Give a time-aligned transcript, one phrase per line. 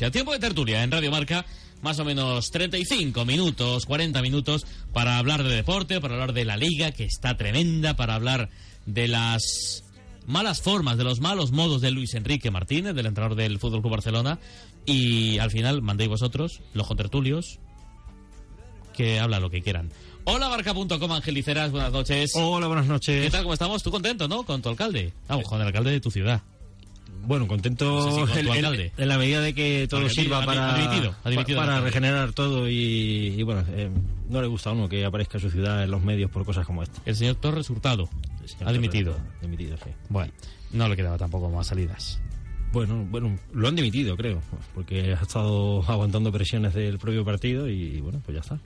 [0.00, 1.44] A tiempo de tertulia en Radio Marca,
[1.82, 6.56] más o menos 35 minutos, 40 minutos para hablar de deporte, para hablar de la
[6.56, 8.48] liga que está tremenda, para hablar
[8.86, 9.82] de las
[10.24, 13.90] malas formas, de los malos modos de Luis Enrique Martínez, del entrenador del Fútbol Club
[13.90, 14.38] Barcelona,
[14.86, 17.58] y al final mandéis vosotros, los contertulios,
[18.92, 19.90] que habla lo que quieran.
[20.22, 22.30] Hola barca.com, Angeliceras, buenas noches.
[22.36, 23.24] Hola, buenas noches.
[23.24, 23.42] ¿Qué tal?
[23.42, 23.82] ¿Cómo estamos?
[23.82, 24.44] ¿Tú contento, no?
[24.44, 25.12] Con tu alcalde.
[25.26, 26.40] Vamos, con el alcalde de tu ciudad.
[27.22, 31.14] Bueno, contento con en- la medida de que todo Porque sirva ha- para, ha dimitido,
[31.24, 31.90] ha dimitido pa- el para alcalde.
[31.90, 33.90] regenerar todo y, y bueno, eh,
[34.30, 36.82] no le gusta a uno que aparezca su ciudad en los medios por cosas como
[36.82, 37.02] esta.
[37.04, 38.08] El señor Torres Hurtado
[38.46, 39.12] señor ha dimitido.
[39.12, 39.90] Torres, Dimitido, sí.
[40.08, 40.32] Bueno,
[40.72, 42.20] no le quedaba tampoco más salidas.
[42.72, 44.40] Bueno, bueno, lo han dimitido, creo,
[44.74, 48.58] porque ha estado aguantando presiones del propio partido y, bueno, pues ya está.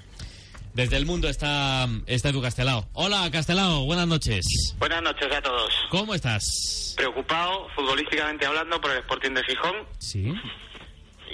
[0.74, 2.88] Desde el mundo está, está Edu Castelao.
[2.94, 4.74] Hola, Castelao, buenas noches.
[4.78, 5.70] Buenas noches a todos.
[5.90, 6.94] ¿Cómo estás?
[6.96, 10.32] Preocupado, futbolísticamente hablando, por el Sporting de Gijón Sí.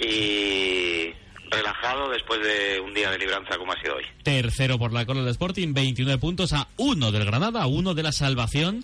[0.01, 1.13] y
[1.49, 4.03] relajado después de un día de libranza como ha sido hoy.
[4.23, 8.03] Tercero por la cola del Sporting, 29 puntos a uno del Granada, a uno de
[8.03, 8.83] la salvación.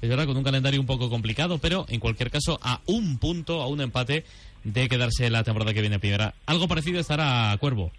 [0.00, 3.60] Es verdad, con un calendario un poco complicado, pero en cualquier caso a un punto,
[3.62, 4.24] a un empate
[4.62, 6.34] de quedarse la temporada que viene primera.
[6.46, 7.90] Algo parecido estará Cuervo.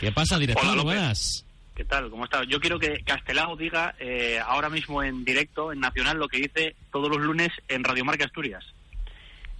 [0.00, 0.66] ¿Qué pasa, director?
[0.68, 0.82] Hola.
[0.82, 1.44] Buenas.
[1.74, 2.10] ¿Qué tal?
[2.10, 2.44] ¿Cómo está?
[2.44, 6.74] Yo quiero que Castelao diga eh, ahora mismo en directo, en Nacional, lo que dice
[6.92, 8.64] todos los lunes en Radio Marca Asturias.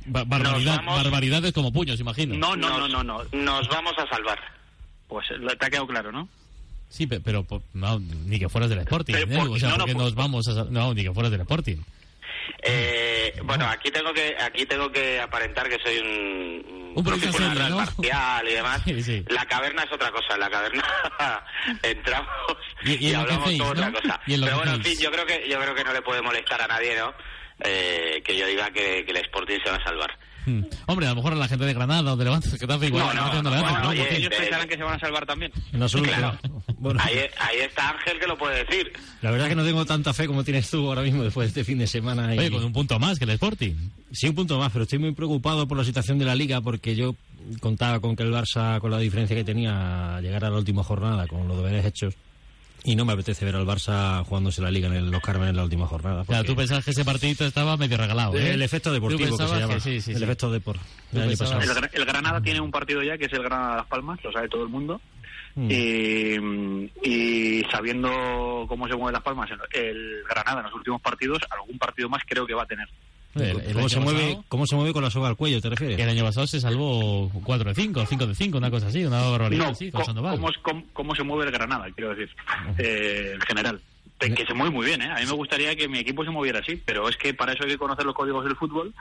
[0.06, 2.34] Ba- barbaridad- vamos- barbaridades como puños, imagino.
[2.36, 3.24] No, no, no, Nos- no, no.
[3.32, 4.38] Nos vamos a salvar.
[5.08, 6.28] Pues eh, lo- te ha quedado claro, ¿no?
[6.88, 9.14] Sí, pe- pero, po- no, ni que fueras del Sporting.
[9.14, 9.36] Pero ¿eh?
[9.38, 10.64] por- O sea, no, no, porque por- nos vamos a...
[10.64, 11.76] No, ni que fueras del Sporting.
[12.62, 18.49] Eh, bueno, aquí tengo que aquí tengo que aparentar que soy un, Un profesional parcial
[18.49, 18.83] y demás.
[18.84, 19.25] Sí, sí.
[19.28, 20.34] La caverna es otra cosa.
[20.34, 20.84] En la caverna
[21.83, 22.28] entramos
[22.84, 23.81] Y- hablamos hacéis, toda ¿no?
[23.88, 24.21] otra cosa.
[24.27, 26.66] Pero bueno, en fin, yo creo que yo creo que no le puede molestar a
[26.69, 27.15] nadie, ¿no?
[27.62, 30.17] Eh, que yo diga que, que el Sporting se va a salvar.
[30.46, 30.62] Hmm.
[30.86, 33.14] Hombre, a lo mejor a la gente de Granada o de Levante, que te igual,
[33.14, 35.52] No, no, no hace, no, oye, Ellos pensarán que se van a salvar también.
[35.72, 36.10] En absoluto.
[36.10, 36.38] Claro.
[36.78, 38.92] Bueno, Ahí, ahí está Ángel que lo puede decir.
[39.20, 41.60] la verdad es que no tengo tanta fe como tienes tú ahora mismo después de
[41.60, 42.34] este fin de semana.
[42.34, 42.38] Y...
[42.38, 43.74] Oye, con un punto más que el Sporting.
[44.12, 46.96] Sí, un punto más, pero estoy muy preocupado por la situación de la liga porque
[46.96, 47.14] yo
[47.60, 51.26] contaba con que el Barça, con la diferencia que tenía, llegara a la última jornada
[51.26, 52.14] con los deberes hechos.
[52.84, 55.56] Y no me apetece ver al Barça jugándose la liga en el- los Carmen en
[55.56, 56.22] la última jornada.
[56.22, 58.54] O sea, porque- tú pensabas que ese partidito estaba medio regalado, ¿eh?
[58.54, 59.74] El efecto deportivo que se llama.
[59.74, 60.24] que sí, sí, el sí.
[60.24, 60.76] efecto depor.
[60.78, 60.82] Tú
[61.12, 61.72] del año pensabas- pasado.
[61.72, 64.32] El, Gra- el Granada tiene un partido ya que es el Granada Las Palmas, lo
[64.32, 65.00] sabe todo el mundo.
[65.56, 65.69] Mm.
[65.70, 71.40] Y, y sabiendo cómo se mueven Las Palmas, el, el Granada en los últimos partidos,
[71.50, 72.88] algún partido más creo que va a tener.
[73.34, 75.60] El, el ¿Cómo, año se mueve, pasado- ¿Cómo se mueve con la soga al cuello,
[75.60, 75.96] te refieres?
[75.96, 79.04] que el año pasado se salvó 4 de 5, 5 de 5, una cosa así,
[79.04, 80.34] una barbaridad, No, sí, co- con Sandoval.
[80.36, 82.28] cómo, es- cómo- cómo se mueve el Granada, quiero decir,
[82.78, 83.80] eh, en general.
[84.19, 85.10] Que se mueve muy bien, ¿eh?
[85.10, 87.64] A mí me gustaría que mi equipo se moviera así, pero es que para eso
[87.64, 88.92] hay que conocer los códigos del fútbol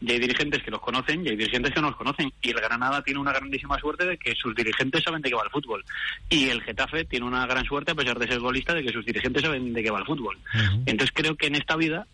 [0.00, 2.32] y hay dirigentes que los conocen y hay dirigentes que no los conocen.
[2.40, 5.42] Y el Granada tiene una grandísima suerte de que sus dirigentes saben de qué va
[5.42, 5.84] el fútbol.
[6.30, 9.04] Y el Getafe tiene una gran suerte, a pesar de ser golista, de que sus
[9.04, 10.38] dirigentes saben de qué va el fútbol.
[10.86, 12.06] Entonces creo que en esta vida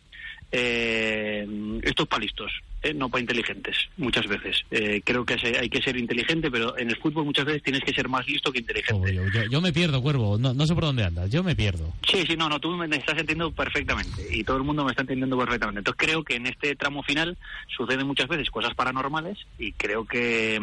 [0.56, 2.52] eh, esto es para listos,
[2.84, 2.94] ¿eh?
[2.94, 4.62] no para inteligentes, muchas veces.
[4.70, 7.92] Eh, creo que hay que ser inteligente, pero en el fútbol muchas veces tienes que
[7.92, 9.14] ser más listo que inteligente.
[9.14, 11.92] Yo, yo me pierdo, Cuervo, no, no sé por dónde andas, yo me pierdo.
[12.08, 15.02] Sí, sí, no, no, tú me estás entendiendo perfectamente y todo el mundo me está
[15.02, 15.80] entendiendo perfectamente.
[15.80, 17.36] Entonces creo que en este tramo final
[17.76, 20.60] suceden muchas veces cosas paranormales y creo que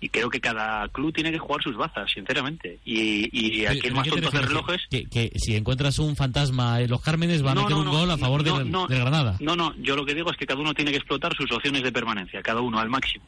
[0.00, 2.78] y creo que cada club tiene que jugar sus bazas, sinceramente.
[2.84, 4.48] Y, y aquí el ¿Pero más tonto refieres?
[4.48, 4.82] relojes.
[4.90, 7.90] Que, que si encuentras un fantasma en los Cármenes va a No, meter no, un
[7.90, 9.36] gol a favor del, del Granada.
[9.40, 11.82] No, no, yo lo que digo es que cada uno tiene que explotar sus opciones
[11.82, 13.24] de permanencia, cada uno al máximo.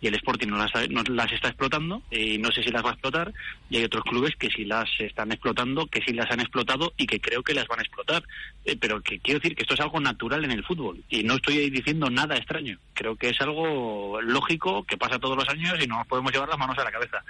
[0.00, 2.90] Y el Sporting no las, no las está explotando, y no sé si las va
[2.90, 3.32] a explotar,
[3.70, 7.06] y hay otros clubes que sí las están explotando, que sí las han explotado y
[7.06, 8.22] que creo que las van a explotar.
[8.64, 11.34] Eh, pero que quiero decir que esto es algo natural en el fútbol, y no
[11.36, 12.78] estoy ahí diciendo nada extraño.
[12.92, 16.48] Creo que es algo lógico que pasa todos los años y no nos podemos llevar
[16.48, 17.22] las manos a la cabeza.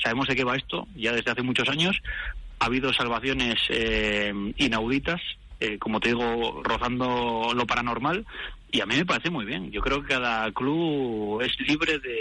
[0.00, 2.00] Sabemos de qué va esto, ya desde hace muchos años.
[2.60, 5.20] Ha habido salvaciones eh, inauditas,
[5.58, 8.24] eh, como te digo, rozando lo paranormal.
[8.74, 9.70] Y a mí me parece muy bien.
[9.70, 12.16] Yo creo que cada club es libre de,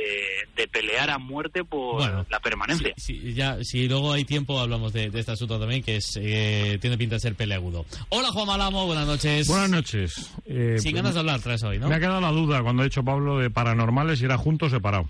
[0.56, 2.94] de pelear a muerte por Bueno, la permanencia.
[2.98, 6.19] Si, si- ya, si luego hay tiempo hablamos de, de este asunto también, que es
[6.21, 7.86] eh, tiene pinta de ser peleagudo.
[8.09, 9.48] Hola Juan Malamo, buenas noches.
[9.48, 10.30] Buenas noches.
[10.45, 11.88] Eh, Sin ganas de hablar traes hoy, ¿no?
[11.88, 14.69] Me ha quedado la duda cuando ha dicho Pablo de paranormales si era junto o
[14.69, 15.09] separado.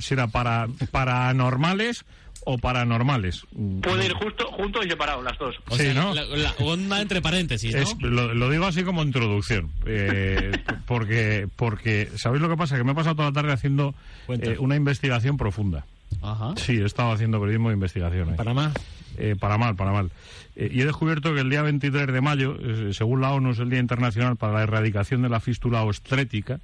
[0.00, 2.04] si era para paranormales
[2.44, 3.44] o paranormales.
[3.82, 5.56] Puede ir justo, juntos y separados, las dos.
[5.68, 6.14] O Sí, sea, ¿no?
[6.14, 7.80] la, la onda entre paréntesis, ¿no?
[7.82, 10.52] Es- lo, lo digo así como introducción, eh,
[10.86, 12.76] porque, porque, ¿sabéis lo que pasa?
[12.76, 13.94] Que me he pasado toda la tarde haciendo
[14.28, 15.84] eh, una investigación profunda.
[16.22, 16.54] Ajá.
[16.56, 18.34] Sí, he estado haciendo periodismo de investigación.
[18.36, 18.72] Para más.
[19.18, 20.10] Eh, para mal, para mal.
[20.56, 23.58] Eh, y he descubierto que el día 23 de mayo, eh, según la ONU, es
[23.58, 26.60] el Día Internacional para la Erradicación de la Fístula Obstétrica.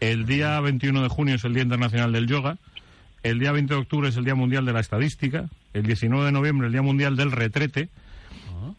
[0.00, 2.56] El día 21 de junio es el Día Internacional del Yoga.
[3.22, 5.48] El día 20 de octubre es el Día Mundial de la Estadística.
[5.74, 7.88] El 19 de noviembre el Día Mundial del Retrete.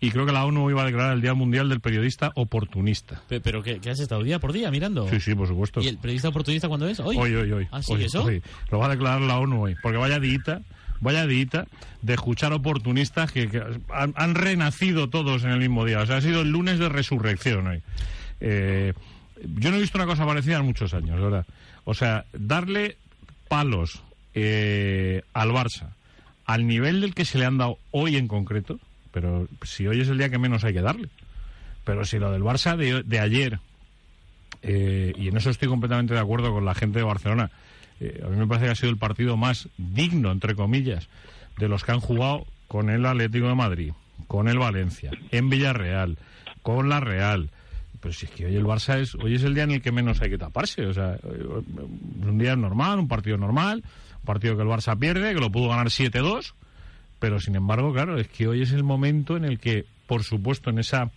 [0.02, 3.22] Y creo que la ONU iba a declarar el Día Mundial del Periodista Oportunista.
[3.28, 5.10] Pe- ¿Pero qué, qué has estado día por día mirando?
[5.10, 5.82] Sí, sí, por supuesto.
[5.82, 7.00] ¿Y el periodista oportunista cuándo es?
[7.00, 7.18] Hoy.
[7.18, 7.68] Hoy, hoy, hoy.
[7.72, 8.24] ¿Ah, sí, Hoy, eso?
[8.24, 8.42] hoy.
[8.72, 9.76] Lo va a declarar la ONU hoy.
[9.82, 10.62] Porque vaya dita,
[11.02, 11.66] vaya dita
[12.02, 13.62] de escuchar oportunistas que, que
[13.94, 16.00] han, han renacido todos en el mismo día.
[16.02, 17.82] O sea, ha sido el lunes de resurrección hoy.
[18.42, 18.94] Eh,
[19.58, 21.46] yo no he visto una cosa parecida en muchos años, ¿verdad?
[21.84, 22.98] O sea, darle
[23.50, 24.02] palos
[24.42, 25.90] eh, al Barça
[26.50, 28.80] al nivel del que se le han dado hoy en concreto,
[29.12, 31.08] pero si hoy es el día que menos hay que darle.
[31.84, 33.60] Pero si lo del Barça de, ayer
[34.64, 37.52] eh, y en eso estoy completamente de acuerdo con la gente de Barcelona.
[38.00, 41.08] Eh, a mí me parece que ha sido el partido más digno, entre comillas,
[41.60, 43.94] de los que han jugado con el Atlético de Madrid,
[44.28, 46.18] con el Valencia, en Villarreal,
[46.64, 47.52] con la Real.
[48.02, 49.92] Pero si es que hoy el Barça es, hoy es el día en el que
[49.92, 50.84] menos hay que taparse.
[50.88, 51.46] O sea, eh,
[52.24, 53.84] un día normal, un partido normal,
[54.26, 56.54] partido que el Barça pierde, que lo pudo ganar 7-2.
[57.20, 60.70] Pero sin embargo, claro, es que hoy es el momento en el que, por supuesto,
[60.70, 61.12] en esa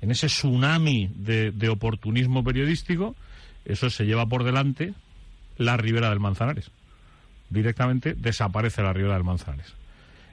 [0.00, 3.16] en ese tsunami de, de oportunismo periodístico,
[3.64, 4.92] eso se lleva por delante
[5.56, 6.70] la ribera del Manzanares.
[7.48, 9.72] Directamente desaparece la ribera del Manzanares.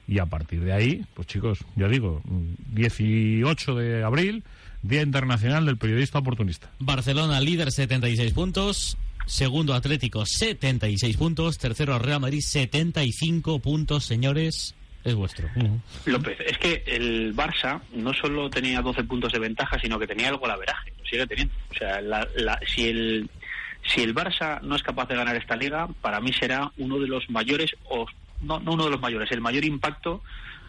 [0.06, 4.44] Y a partir de ahí, pues chicos, ya digo, mm, 18 de abril,
[4.82, 6.68] Día Internacional del Periodista Oportunista.
[6.80, 8.98] Barcelona líder 76 puntos.
[9.26, 11.58] Segundo Atlético 76 puntos.
[11.58, 14.74] Tercero Real Madrid 75 puntos, señores.
[15.04, 15.48] Es vuestro.
[16.06, 20.28] López, es que el Barça no solo tenía 12 puntos de ventaja, sino que tenía
[20.28, 21.52] algo golaveraje, lo sigue teniendo.
[21.70, 23.28] O sea, la- la- si el
[23.92, 27.08] si el Barça no es capaz de ganar esta liga, para mí será uno de
[27.08, 28.06] los mayores, o
[28.40, 30.22] no, no uno de los mayores, el mayor impacto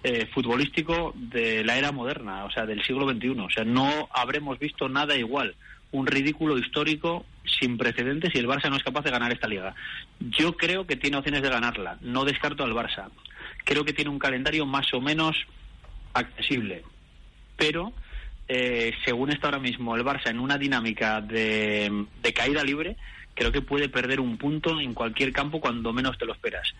[0.03, 3.29] eh, futbolístico de la era moderna, o sea, del siglo XXI.
[3.39, 5.55] O sea, no habremos visto nada igual.
[5.91, 9.75] Un ridículo histórico sin precedentes y el Barça no es capaz de ganar esta liga.
[10.19, 11.97] Yo creo que tiene opciones de ganarla.
[12.01, 13.09] No descarto al Barça.
[13.65, 15.35] Creo que tiene un calendario más o menos
[16.13, 16.83] accesible.
[17.57, 17.93] Pero,
[18.47, 22.95] eh, según está ahora mismo el Barça en una dinámica de, de caída libre,
[23.33, 26.73] creo que puede perder un punto en cualquier campo cuando menos te lo esperas.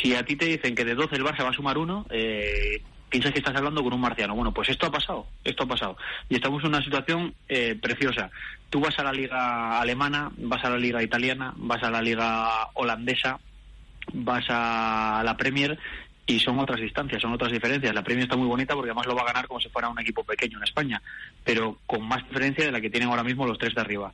[0.00, 2.82] Si a ti te dicen que de 12 el Barça va a sumar uno, eh,
[3.10, 4.34] piensas que estás hablando con un marciano.
[4.34, 5.96] Bueno, pues esto ha pasado, esto ha pasado.
[6.28, 8.30] Y estamos en una situación eh, preciosa.
[8.70, 12.68] Tú vas a la liga alemana, vas a la liga italiana, vas a la liga
[12.74, 13.40] holandesa,
[14.14, 15.78] vas a la Premier
[16.26, 17.94] y son otras distancias, son otras diferencias.
[17.94, 19.98] La Premier está muy bonita porque además lo va a ganar como si fuera un
[19.98, 21.02] equipo pequeño en España,
[21.44, 24.12] pero con más diferencia de la que tienen ahora mismo los tres de arriba.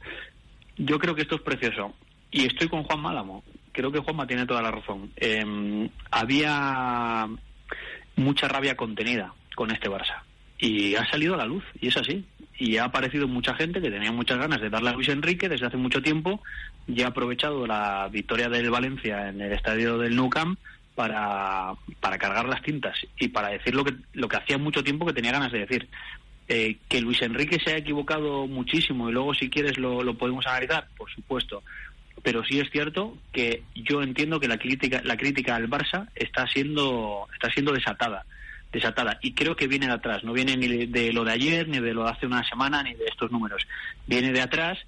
[0.78, 1.94] Yo creo que esto es precioso
[2.30, 3.44] y estoy con Juan Málamo.
[3.72, 5.10] Creo que Juanma tiene toda la razón.
[5.16, 7.28] Eh, había
[8.16, 10.22] mucha rabia contenida con este Barça
[10.58, 12.24] y ha salido a la luz y es así.
[12.58, 15.66] Y ha aparecido mucha gente que tenía muchas ganas de darle a Luis Enrique desde
[15.66, 16.40] hace mucho tiempo
[16.86, 20.58] y ha aprovechado la victoria del Valencia en el estadio del Nou Camp
[20.94, 25.04] para, para cargar las tintas y para decir lo que, lo que hacía mucho tiempo
[25.04, 25.88] que tenía ganas de decir.
[26.48, 30.46] Eh, que Luis Enrique se ha equivocado muchísimo y luego si quieres lo, lo podemos
[30.46, 31.62] analizar, por supuesto.
[32.22, 36.46] Pero sí es cierto que yo entiendo que la crítica, la crítica al Barça está
[36.46, 38.24] siendo, está siendo desatada
[38.72, 41.80] desatada y creo que viene de atrás, no viene ni de lo de ayer, ni
[41.80, 43.66] de lo de hace una semana, ni de estos números.
[44.06, 44.78] Viene de atrás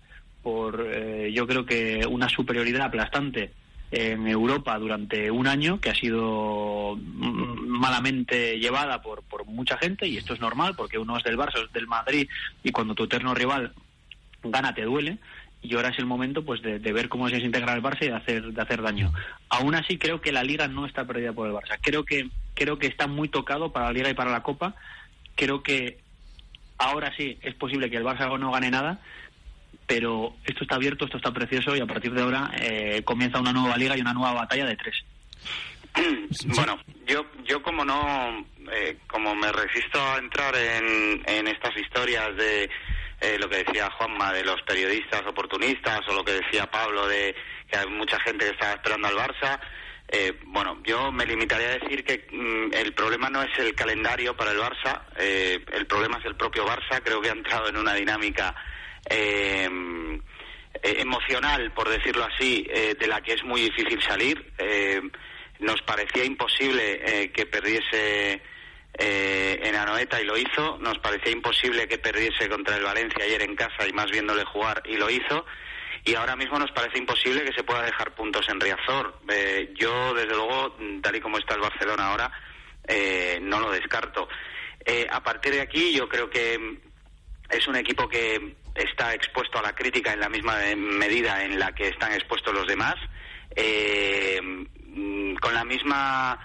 [0.42, 3.52] por, eh, yo creo que una superioridad aplastante
[3.90, 10.06] en Europa durante un año que ha sido mm, malamente llevada por, por mucha gente
[10.06, 12.28] y esto es normal porque uno es del Barça, es del Madrid
[12.62, 13.72] y cuando tu eterno rival
[14.42, 15.18] gana te duele
[15.62, 18.14] y ahora es el momento pues de, ver cómo se desintegra el Barça y de
[18.14, 19.12] hacer de hacer daño.
[19.48, 21.78] Aún así creo que la liga no está perdida por el Barça.
[21.80, 24.74] Creo que creo que está muy tocado para la liga y para la Copa.
[25.34, 25.98] Creo que
[26.78, 29.00] ahora sí es posible que el Barça no gane nada,
[29.86, 33.52] pero esto está abierto, esto está precioso y a partir de ahora eh, comienza una
[33.52, 34.96] nueva liga y una nueva batalla de tres.
[36.54, 42.36] Bueno, yo, yo como no, eh, como me resisto a entrar en, en estas historias
[42.36, 42.70] de
[43.20, 47.34] eh, lo que decía Juanma de los periodistas oportunistas o lo que decía Pablo de
[47.68, 49.60] que hay mucha gente que está esperando al Barça,
[50.10, 54.34] eh, bueno, yo me limitaría a decir que mm, el problema no es el calendario
[54.34, 57.76] para el Barça, eh, el problema es el propio Barça, creo que ha entrado en
[57.76, 58.54] una dinámica
[59.10, 59.68] eh,
[60.82, 64.52] emocional, por decirlo así, de la que es muy difícil salir.
[65.58, 68.40] nos parecía imposible que perdiese
[68.98, 70.78] en Anoeta y lo hizo.
[70.78, 74.82] Nos parecía imposible que perdiese contra el Valencia ayer en casa y más viéndole jugar
[74.84, 75.44] y lo hizo
[76.04, 79.20] y ahora mismo nos parece imposible que se pueda dejar puntos en Riazor.
[79.28, 82.32] Eh, yo, desde luego, tal y como está el Barcelona ahora,
[82.86, 84.26] eh, no lo descarto.
[84.84, 86.78] Eh, a partir de aquí, yo creo que
[87.50, 91.74] es un equipo que está expuesto a la crítica en la misma medida en la
[91.74, 92.94] que están expuestos los demás,
[95.40, 96.38] con la misma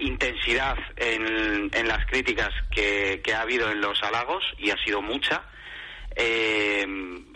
[0.00, 5.42] intensidad en, las críticas que ha habido en los halagos, y ha sido mucha.
[6.16, 6.82] Eh,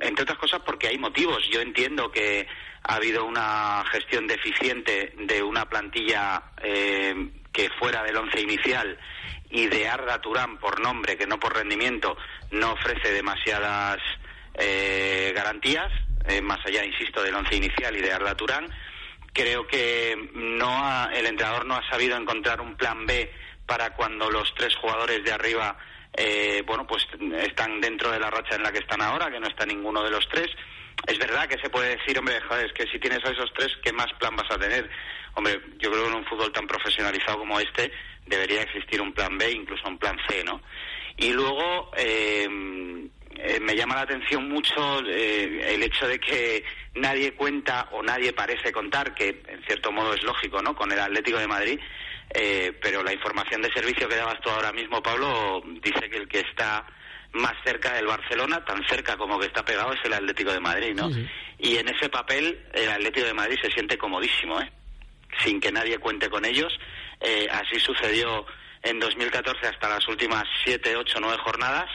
[0.00, 1.48] entre otras cosas porque hay motivos.
[1.50, 2.46] Yo entiendo que
[2.82, 8.98] ha habido una gestión deficiente de una plantilla eh, que fuera del once inicial
[9.50, 12.16] y de Arda Turán por nombre, que no por rendimiento,
[12.50, 13.98] no ofrece demasiadas
[14.54, 15.90] eh, garantías,
[16.26, 18.66] eh, más allá, insisto, del once inicial y de Arda Turán.
[19.34, 23.30] Creo que no el entrenador no ha sabido encontrar un plan B
[23.66, 25.76] para cuando los tres jugadores de arriba
[26.16, 27.06] eh, bueno, pues
[27.40, 30.10] están dentro de la racha en la que están ahora, que no está ninguno de
[30.10, 30.48] los tres.
[31.06, 33.76] Es verdad que se puede decir, hombre, joder, es que si tienes a esos tres,
[33.82, 34.88] ¿qué más plan vas a tener?
[35.34, 37.90] Hombre, yo creo que en un fútbol tan profesionalizado como este
[38.26, 40.60] debería existir un plan B, incluso un plan C, ¿no?
[41.16, 42.48] Y luego eh,
[43.36, 46.64] eh, me llama la atención mucho el hecho de que
[46.94, 50.74] nadie cuenta o nadie parece contar, que en cierto modo es lógico, ¿no?
[50.74, 51.80] Con el Atlético de Madrid,
[52.30, 56.28] eh, pero la información de servicio que dabas tú ahora mismo, Pablo, dice que el
[56.28, 56.86] que está
[57.32, 60.94] más cerca del Barcelona, tan cerca como que está pegado, es el Atlético de Madrid,
[60.94, 61.10] ¿no?
[61.58, 64.70] Y en ese papel el Atlético de Madrid se siente comodísimo, ¿eh?
[65.42, 66.78] Sin que nadie cuente con ellos.
[67.20, 68.46] Eh, así sucedió
[68.82, 71.90] en 2014 hasta las últimas 7, 8, 9 jornadas.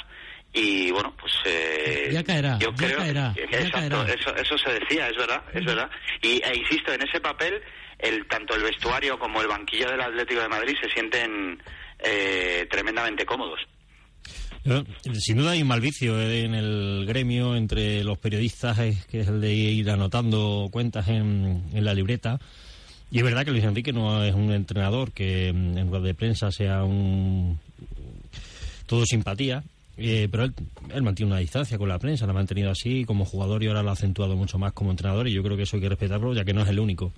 [0.51, 5.15] Y bueno, pues eh, ya caerá, yo creo caerá, exacto, Eso, eso se decía, es
[5.15, 5.89] verdad, es verdad.
[6.23, 7.61] Y e insisto, en ese papel
[7.99, 11.61] el, tanto el vestuario como el banquillo del Atlético de Madrid se sienten
[11.99, 13.59] eh, tremendamente cómodos.
[15.13, 18.77] Sin duda hay un mal vicio en el gremio entre los periodistas,
[19.09, 22.39] que es el de ir anotando cuentas en, la libreta.
[23.09, 26.51] Y es verdad que Luis Enrique no es un entrenador que en lugar de prensa
[26.51, 27.59] sea un
[28.85, 29.63] todo simpatía,
[29.99, 30.53] eh, pero él,
[30.93, 33.83] él, mantiene una distancia con la prensa, la ha mantenido así como jugador y ahora
[33.83, 36.33] lo ha acentuado mucho más como entrenador y yo creo que eso hay que respetarlo
[36.33, 37.11] ya que no es el único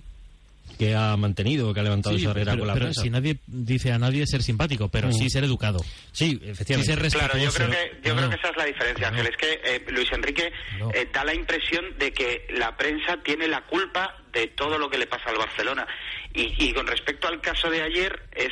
[0.78, 3.98] que ha mantenido, que ha levantado esa barrera con la pero si nadie dice a
[3.98, 5.12] nadie ser simpático, pero mm.
[5.12, 5.80] sí ser educado.
[6.12, 7.08] Sí, efectivamente.
[7.10, 9.26] claro, yo creo que, yo creo que esa es la diferencia, Ángel.
[9.26, 10.52] Es que eh, Luis Enrique
[10.94, 14.98] eh, da la impresión de que la prensa tiene la culpa de todo lo que
[14.98, 15.86] le pasa al Barcelona.
[16.34, 18.50] Y, y con respecto al caso de ayer, es,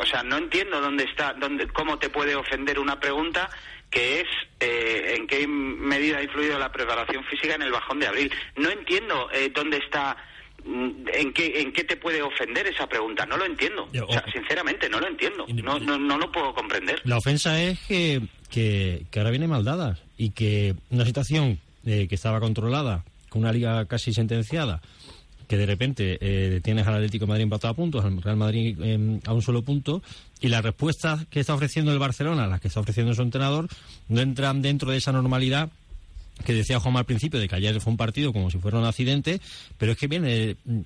[0.00, 3.48] o sea, no entiendo dónde está, dónde, cómo te puede ofender una pregunta
[3.90, 4.26] que es
[4.60, 8.32] en qué medida ha influido la preparación física en el bajón de abril.
[8.56, 10.16] No entiendo dónde está
[10.64, 13.26] ¿En qué, ¿En qué te puede ofender esa pregunta?
[13.26, 13.88] No lo entiendo.
[14.32, 15.44] sinceramente, no lo entiendo.
[15.48, 17.00] No, no, no lo puedo comprender.
[17.04, 19.64] La ofensa es que, que, ahora viene mal
[20.16, 24.80] y que una situación eh, que estaba controlada, con una liga casi sentenciada,
[25.46, 28.76] que de repente eh, tienes al Atlético de Madrid empatado a puntos, al Real Madrid
[28.82, 30.02] em, a un solo punto,
[30.40, 33.68] y las respuestas que está ofreciendo el Barcelona, las que está ofreciendo su entrenador,
[34.08, 35.70] no entran dentro de esa normalidad
[36.44, 38.84] que decía Juan al principio de que ayer fue un partido como si fuera un
[38.84, 39.40] accidente,
[39.78, 40.80] pero es que viene, mm,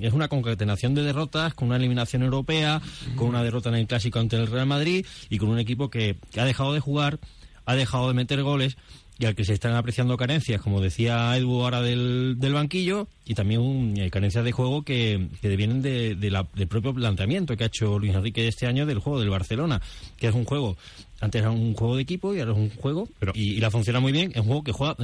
[0.00, 2.80] es una concatenación de derrotas con una eliminación europea,
[3.16, 6.16] con una derrota en el clásico ante el Real Madrid y con un equipo que,
[6.36, 7.18] ha dejado de jugar,
[7.64, 8.76] ha dejado de meter goles
[9.18, 13.34] y al que se están apreciando carencias, como decía Edu ahora del, del banquillo, y
[13.34, 17.98] también hay carencias de juego que, que vienen de, del propio planteamiento que ha hecho
[17.98, 19.80] Luis Enrique este año del juego del Barcelona,
[20.18, 20.76] que es un juego
[21.20, 24.12] antes era un juego de equipo y ahora es un juego y, la funciona muy
[24.12, 24.32] bien.
[24.32, 24.96] Es un juego que juega,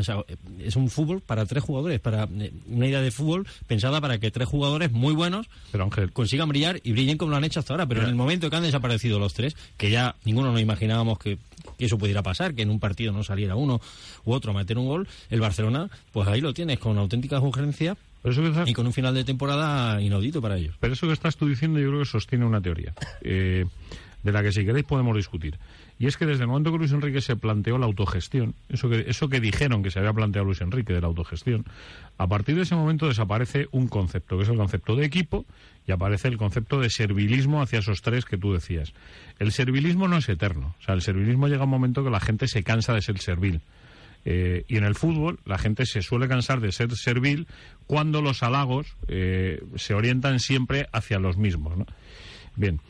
[0.59, 4.31] es un fútbol para tres jugadores, para eh, una idea de fútbol pensada para que
[4.31, 5.49] tres jugadores muy buenos
[6.13, 7.87] consigan brillar y brillen como lo han hecho hasta ahora.
[7.87, 11.39] Pero en el momento que han desaparecido los tres, que ya ninguno nos imaginábamos que,
[11.79, 13.81] eso pudiera pasar, que en un partido no saliera uno
[14.25, 17.97] u otro a meter un gol, el Barcelona, pues ahí lo tienes con auténtica urgencia
[18.67, 20.77] y con un final de temporada inaudito para ellos.
[20.79, 23.65] Pero eso que estás tú diciendo yo creo que sostiene una teoría, eh,
[24.23, 25.59] de la que si queréis podemos discutir.
[26.03, 29.05] Y es que desde el momento que Luis Enrique se planteó la autogestión, eso que,
[29.07, 31.65] eso que dijeron que se había planteado Luis Enrique de la autogestión,
[32.19, 35.47] a partir de ese momento desaparece un concepto, que es el concepto de equipo,
[35.87, 38.95] y aparece el concepto de servilismo hacia esos tres que tú decías.
[39.39, 40.75] El servilismo no es eterno.
[40.81, 43.19] O sea, el servilismo llega a un momento que la gente se cansa de ser
[43.19, 43.61] servil.
[44.25, 47.47] Eh, y en el fútbol la gente se suele cansar de ser servil
[47.87, 51.75] cuando los halagos eh, se orientan siempre hacia los mismos.
[52.57, 52.81] Bien,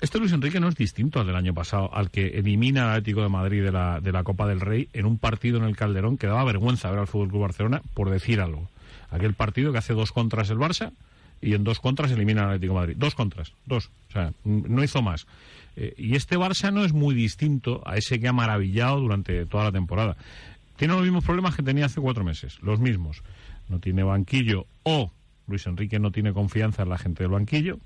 [0.00, 3.22] Este Luis Enrique no es distinto al del año pasado, al que elimina al Atlético
[3.22, 6.18] de Madrid de la, de la Copa del Rey en un partido en el Calderón
[6.18, 8.68] que daba vergüenza ver al Fútbol Club Barcelona por decir algo.
[9.10, 10.92] Aquel partido que hace dos contras el Barça
[11.40, 12.96] y en dos contras elimina al Atlético de Madrid.
[12.98, 13.90] Dos contras, dos.
[14.08, 15.26] O sea, no hizo más.
[15.76, 19.64] Eh, y este Barça no es muy distinto a ese que ha maravillado durante toda
[19.64, 20.16] la temporada.
[20.76, 23.22] Tiene los mismos problemas que tenía hace cuatro meses, los mismos.
[23.68, 25.10] No tiene banquillo o
[25.46, 27.78] Luis Enrique no tiene confianza en la gente del banquillo.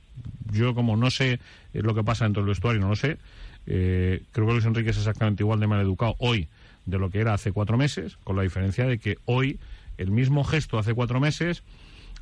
[0.52, 1.40] Yo, como no sé
[1.74, 3.18] eh, lo que pasa dentro del vestuario, no lo sé.
[3.66, 6.48] Eh, creo que Luis Enrique es exactamente igual de mal educado hoy
[6.86, 9.58] de lo que era hace cuatro meses, con la diferencia de que hoy
[9.98, 11.62] el mismo gesto hace cuatro meses,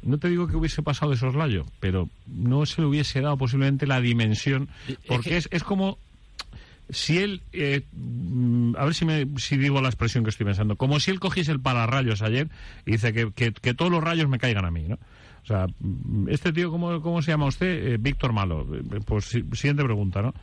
[0.03, 3.87] no te digo que hubiese pasado de soslayo, pero no se le hubiese dado posiblemente
[3.87, 4.69] la dimensión,
[5.07, 5.99] porque es, es, como
[6.91, 10.77] si él, eh, mm, a ver si, me, si digo la expresión que estoy pensando,
[10.77, 12.49] como si él cogiese el pararrayos ayer
[12.85, 14.99] y dice que, que, que todos los rayos me caigan a mí, ¿no?
[15.43, 17.93] O sea, mm, este tío, ¿cómo, cómo se llama usted?
[17.93, 18.67] Eh, Víctor Malo.
[18.75, 20.35] Eh, pues siguiente pregunta, ¿no?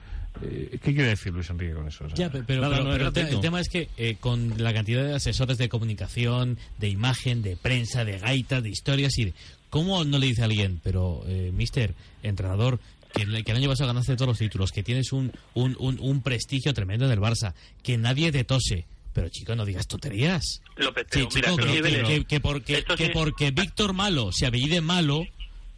[0.42, 2.06] Eh, ¿Qué quiere decir Luis Enrique con eso?
[2.06, 5.04] O sea, ya, pero, pero, pero, pero el, tema es que eh, con la cantidad
[5.04, 9.34] de asesores de comunicación, de imagen, de prensa, de gaitas, de historias y de...
[9.70, 12.80] ¿Cómo no le dice a alguien, pero, eh, mister, entrenador,
[13.14, 16.22] que, que, el año pasado ganaste todos los títulos, que tienes un, un, un, un
[16.22, 17.54] prestigio tremendo en el Barça,
[17.84, 20.62] que nadie te tose, pero chico, no digas tonterías.
[20.76, 24.82] López, sí, chico, mira, que, que, que, que, porque, que porque Víctor Malo se apellide
[24.82, 25.26] Malo,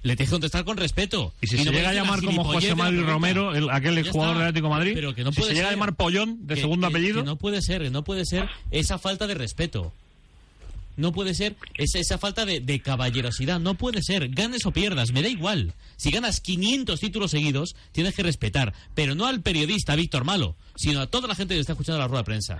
[0.04, 1.34] le tienes que contestar con respeto.
[1.42, 4.38] Y si y se no llega a llamar como José Mario Romero, el, aquel jugador
[4.38, 5.78] del Atlético de Madrid, Pero que no si puede se llega a ser.
[5.80, 8.48] llamar Pollón, de que- segundo que- apellido, que no puede ser, que no puede ser
[8.72, 9.92] esa falta de respeto.
[10.98, 13.60] No puede ser esa, esa falta de, de caballerosidad.
[13.60, 14.30] No puede ser.
[14.30, 15.74] Ganes o pierdas, me da igual.
[15.98, 18.74] Si ganas 500 títulos seguidos, tienes que respetar.
[18.94, 22.08] Pero no al periodista Víctor Malo, sino a toda la gente que está escuchando la
[22.08, 22.60] rueda de prensa.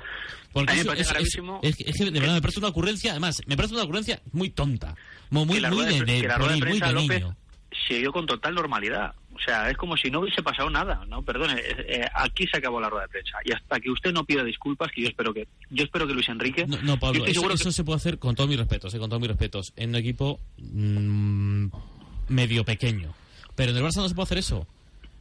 [0.52, 3.42] Porque eso es, es- es que- es que de verdad me parece una ocurrencia, además,
[3.46, 4.96] me parece una ocurrencia muy tonta.
[5.30, 6.86] Muy, muy, de, de, de, de prensa
[7.20, 7.38] niño.
[7.88, 9.14] Se dio con total normalidad.
[9.34, 11.22] O sea, es como si no hubiese pasado nada, ¿no?
[11.22, 13.38] Perdone, eh, aquí se acabó la rueda de prensa.
[13.44, 16.30] Y hasta que usted no pida disculpas, que yo espero que yo espero que Luis
[16.30, 16.66] Enrique...
[16.66, 19.10] No, Pablo, eso, seguro eso que- se puede hacer con todos mis respetos, eh, con
[19.10, 21.68] todos mis respetos, en un equipo mm,
[22.30, 23.14] medio pequeño.
[23.56, 24.68] Pero en el Barça no se puede hacer eso.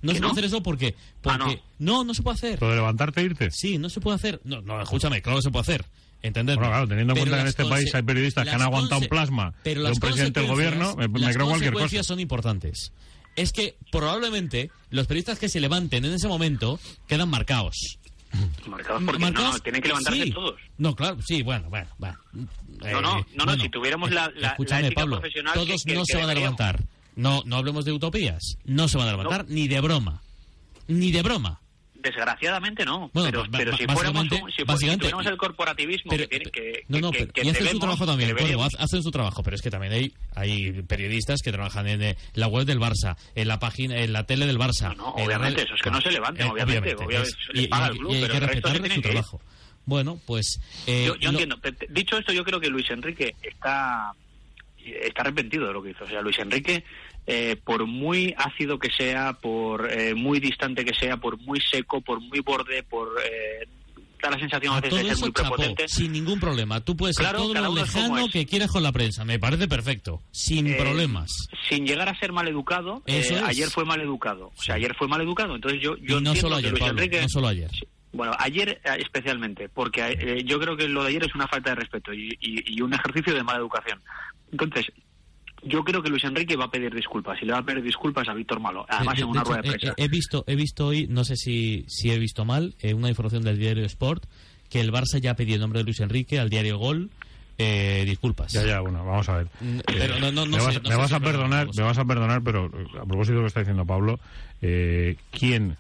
[0.05, 0.29] No ¿Que se no?
[0.29, 0.95] puede hacer eso porque...
[1.23, 2.05] porque Ah, no.
[2.05, 2.61] no, se puede hacer.
[2.61, 3.51] lo de levantarte e irte.
[3.51, 4.41] Sí, no se puede hacer.
[4.45, 5.85] No, no, escúchame, claro que se puede hacer.
[6.23, 6.57] ¿Entendés?
[6.57, 8.59] Bueno, claro, teniendo en Pero cuenta que en las este país hay periodistas que han
[8.59, 11.47] las aguantado un plasma pero de las un presidente del gobierno, me, me las creo
[11.47, 11.83] cualquier cosa.
[11.83, 12.93] consecuencias son importantes.
[13.37, 17.99] Es que probablemente los periodistas que se levanten en ese momento quedan marcados.
[18.67, 20.31] Marcados porque Marcados, no, tienen que levantarse sí.
[20.33, 20.61] todos.
[20.79, 22.19] No, claro, sí, bueno, bueno, bueno.
[22.33, 22.47] No,
[22.91, 25.77] no, no, no, bueno, si tuviéramos la- la- la escúchame, ética Pablo, profesional todos que-
[25.91, 26.81] que- no que se van a levantar.
[27.17, 28.57] No, no hablemos de utopías.
[28.65, 30.21] No se van a levantar ni de broma.
[30.89, 31.61] Ni de broma.
[31.95, 33.11] Desgraciadamente no.
[33.15, 33.95] Bueno, pero, si fuéramos
[34.29, 37.11] básicamente- un- si, fu- si básicamente- tuviéramos el corporativismo Pero- que tiene que, no, no,
[37.11, 38.37] que- pero- que y hacen su trabajo también,
[38.79, 42.47] hacen su trabajo, pero es que también hay, hay periodistas que trabajan en eh, la
[42.49, 44.89] web del Barça, en la página, en la tele del Barça.
[44.95, 47.87] No, no, obviamente, eso es que no se levanten, obviamente, obviamente, es- les y, paga
[47.87, 49.41] y- el club, y hay pero que respetar su trabajo.
[49.87, 50.61] Bueno, pues...
[50.87, 51.59] eh, yo yo lo- entiendo.
[51.89, 54.13] Dicho esto, yo creo que Luis Enrique está
[54.87, 56.05] está arrepentido de lo que hizo.
[56.05, 56.85] O sea, Luis Enrique,
[57.27, 62.01] eh, por muy ácido que sea, por eh, muy distante que sea, por muy seco,
[62.01, 63.67] por muy borde, por eh,
[64.23, 65.89] da la sensación a A veces todo de ser muy chapó, prepotente.
[65.89, 66.81] sin ningún problema.
[66.81, 69.23] Tú puedes ser Claro, todo lo lejano que quieras con la prensa.
[69.27, 70.23] Me parece perfecto.
[70.31, 71.47] Sin Eh, problemas.
[71.69, 74.51] Sin llegar a ser mal educado, Eso eh, ayer fue mal educado.
[74.57, 75.55] O sea, ayer fue mal educado.
[75.55, 77.03] Entonces yo, yo y no entiendo solo que ayer, Luis Pablo.
[77.03, 77.71] Enrique- No solo ayer.
[78.15, 81.71] Bueno, ayer eh, especialmente, porque eh, yo creo que lo de ayer es una falta
[81.71, 84.01] de respeto y, y- y un ejercicio de mala educación.
[84.53, 84.87] Entonces,
[85.67, 88.29] yo creo que Luis Enrique va a pedir disculpas y le va a pedir disculpas
[88.29, 89.95] a Víctor Malo, además De- en de una hecho, rueda de prensa.
[89.97, 93.09] He, he visto, he visto hoy, no sé si, si he visto mal, eh, una
[93.09, 94.25] información del diario Sport,
[94.71, 97.11] que el Barça ya ha pedido en nombre de Luis Enrique al diario Gol
[97.59, 98.53] eh, disculpas.
[98.53, 99.47] Ya, ya, bueno, vamos a ver.
[99.87, 101.99] Pero no, no, no me vas, no me sé vas si a perdonar, me vas
[101.99, 104.19] a perdonar, pero eh, a propósito de lo que está diciendo Pablo,
[104.61, 105.77] eh, ¿quién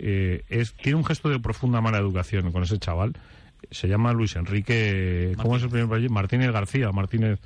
[0.00, 3.14] eh, es tiene un gesto de profunda mala educación con ese chaval?
[3.70, 6.12] Se llama Luis Enrique, ¿cómo es el primer apellido?
[6.12, 7.38] Martínez García, Martínez,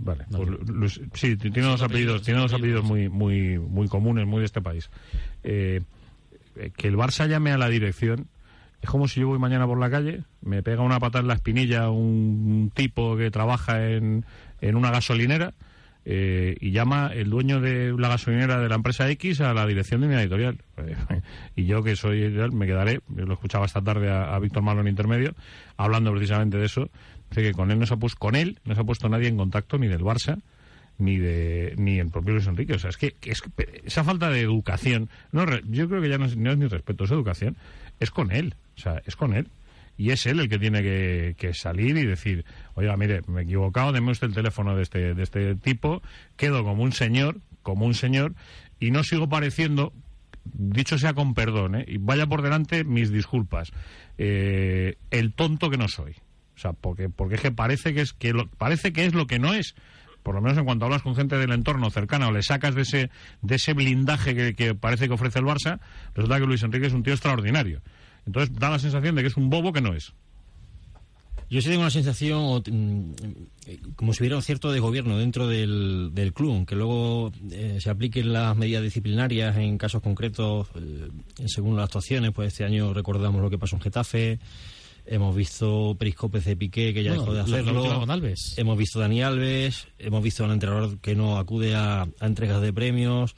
[0.00, 4.40] vale, pues, Luis- sí, tiene dos apellidos, tiene dos apellidos muy, muy, muy comunes, muy
[4.40, 4.90] de este país.
[5.44, 5.80] Eh,
[6.56, 8.26] eh, que el Barça llame a la dirección
[8.82, 11.34] es como si yo voy mañana por la calle, me pega una patada en la
[11.34, 14.24] espinilla un tipo que trabaja en,
[14.62, 15.52] en una gasolinera
[16.06, 20.00] eh, y llama el dueño de la gasolinera de la empresa X a la dirección
[20.00, 20.56] de mi editorial.
[21.56, 24.80] Y yo, que soy editorial, me quedaré, lo escuchaba esta tarde a, a Víctor Malo
[24.80, 25.34] en intermedio,
[25.76, 26.88] hablando precisamente de eso,
[27.30, 29.36] que con él no se ha puesto, con él no se ha puesto nadie en
[29.36, 30.40] contacto, ni del Barça,
[30.98, 32.74] ni de ni el propio Luis Enrique.
[32.74, 33.42] O sea, es que, es
[33.84, 37.04] esa falta de educación, no, yo creo que ya no es, no es ni respeto,
[37.04, 37.56] es educación,
[37.98, 39.48] es con él, o sea, es con él.
[39.96, 43.44] Y es él el que tiene que, que salir y decir, oiga, mire, me he
[43.44, 46.02] equivocado, deme usted el teléfono de este, de este tipo,
[46.36, 48.34] quedo como un señor, como un señor,
[48.78, 49.92] y no sigo pareciendo
[50.44, 51.84] dicho sea con perdón, ¿eh?
[51.86, 53.72] y vaya por delante mis disculpas,
[54.18, 56.14] eh, el tonto que no soy.
[56.60, 59.26] O sea, porque, porque es que parece que es, que lo, parece que es lo
[59.26, 59.74] que no es.
[60.22, 62.82] Por lo menos en cuanto hablas con gente del entorno cercana o le sacas de
[62.82, 65.80] ese, de ese blindaje que, que parece que ofrece el Barça,
[66.14, 67.80] resulta que Luis Enrique es un tío extraordinario.
[68.26, 70.12] Entonces da la sensación de que es un bobo que no es.
[71.48, 76.34] Yo sí tengo una sensación mm, como si hubiera un cierto desgobierno dentro del, del
[76.34, 81.08] club, que luego eh, se apliquen las medidas disciplinarias en casos concretos eh,
[81.46, 82.32] según las actuaciones.
[82.32, 84.38] Pues este año recordamos lo que pasó en Getafe,
[85.10, 88.54] hemos visto periscopes de Piqué que ya Bueno, dejó de lo- lo hacerlo, con Alves.
[88.56, 92.62] hemos visto Dani Alves, hemos visto a un entrenador que no acude a, a entregas
[92.62, 93.34] de premios,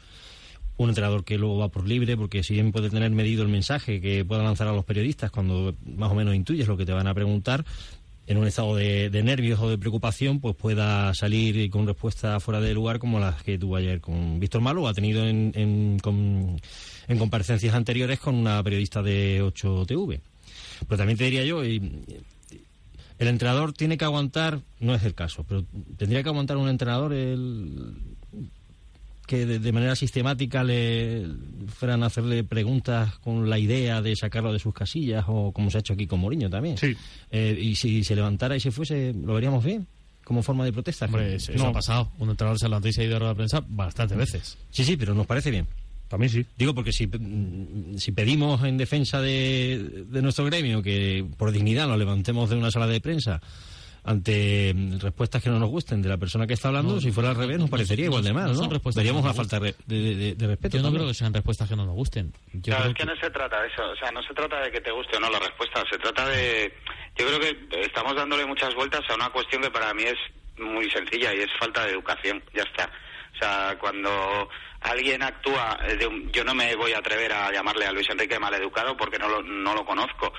[0.77, 4.01] un entrenador que luego va por libre, porque si bien puede tener medido el mensaje
[4.01, 7.07] que pueda lanzar a los periodistas cuando más o menos intuyes lo que te van
[7.07, 7.65] a preguntar,
[8.27, 12.61] en un estado de, de nervios o de preocupación, pues pueda salir con respuestas fuera
[12.61, 15.99] de lugar como las que tuvo ayer con Víctor Malo, o ha tenido en, en,
[15.99, 16.57] con-
[17.09, 20.21] en comparecencias anteriores con una periodista de 8TV.
[20.89, 21.77] Pero también te diría yo, y,
[23.19, 25.65] el entrenador tiene que aguantar, no es el caso, pero
[25.97, 27.95] tendría que aguantar un entrenador el
[29.27, 31.27] que de, de manera sistemática le
[31.69, 35.79] fueran a hacerle preguntas con la idea de sacarlo de sus casillas o como se
[35.79, 36.77] ha hecho aquí con Mourinho también.
[36.77, 36.97] Sí.
[37.31, 39.87] Eh, y si se levantara y se fuese, ¿lo veríamos bien?
[40.25, 41.07] Como forma de protesta.
[41.07, 41.69] Hombre, eso, No.
[41.69, 42.11] ha pasado.
[42.19, 44.59] Un entrenador se levantó y se ha ido a de prensa bastantes veces.
[44.71, 45.67] Sí, sí, pero nos parece bien.
[46.13, 46.45] También sí.
[46.59, 51.89] Digo porque si, mm, si pedimos en defensa de, de nuestro gremio que por dignidad
[51.89, 53.41] nos levantemos de una sala de prensa
[54.05, 57.11] ante mm, respuestas que no nos gusten de la persona que está hablando, No, si
[57.13, 58.55] fuera al revés nos no, parecería no, igual de no mal, ¿no?
[58.57, 60.77] son respuestas Veríamos que una falta de, de- de- de respeto.
[60.77, 61.01] Yo no también.
[61.05, 62.31] creo que sean respuestas que no nos gusten.
[62.53, 64.61] Yo Claro, creo es que no se trata de eso, o sea, no se trata
[64.61, 66.75] de que te guste o no la respuesta, se trata de...
[67.17, 70.19] Yo creo que estamos dándole muchas vueltas a una cuestión que para mí es
[70.63, 72.91] muy sencilla y es falta de educación, ya está.
[73.35, 74.11] O sea, cuando
[74.85, 78.39] alguien actúa, eh, de yo no me voy a atrever a llamarle a Luis Enrique
[78.39, 80.33] maleducado porque no lo, no lo conozco,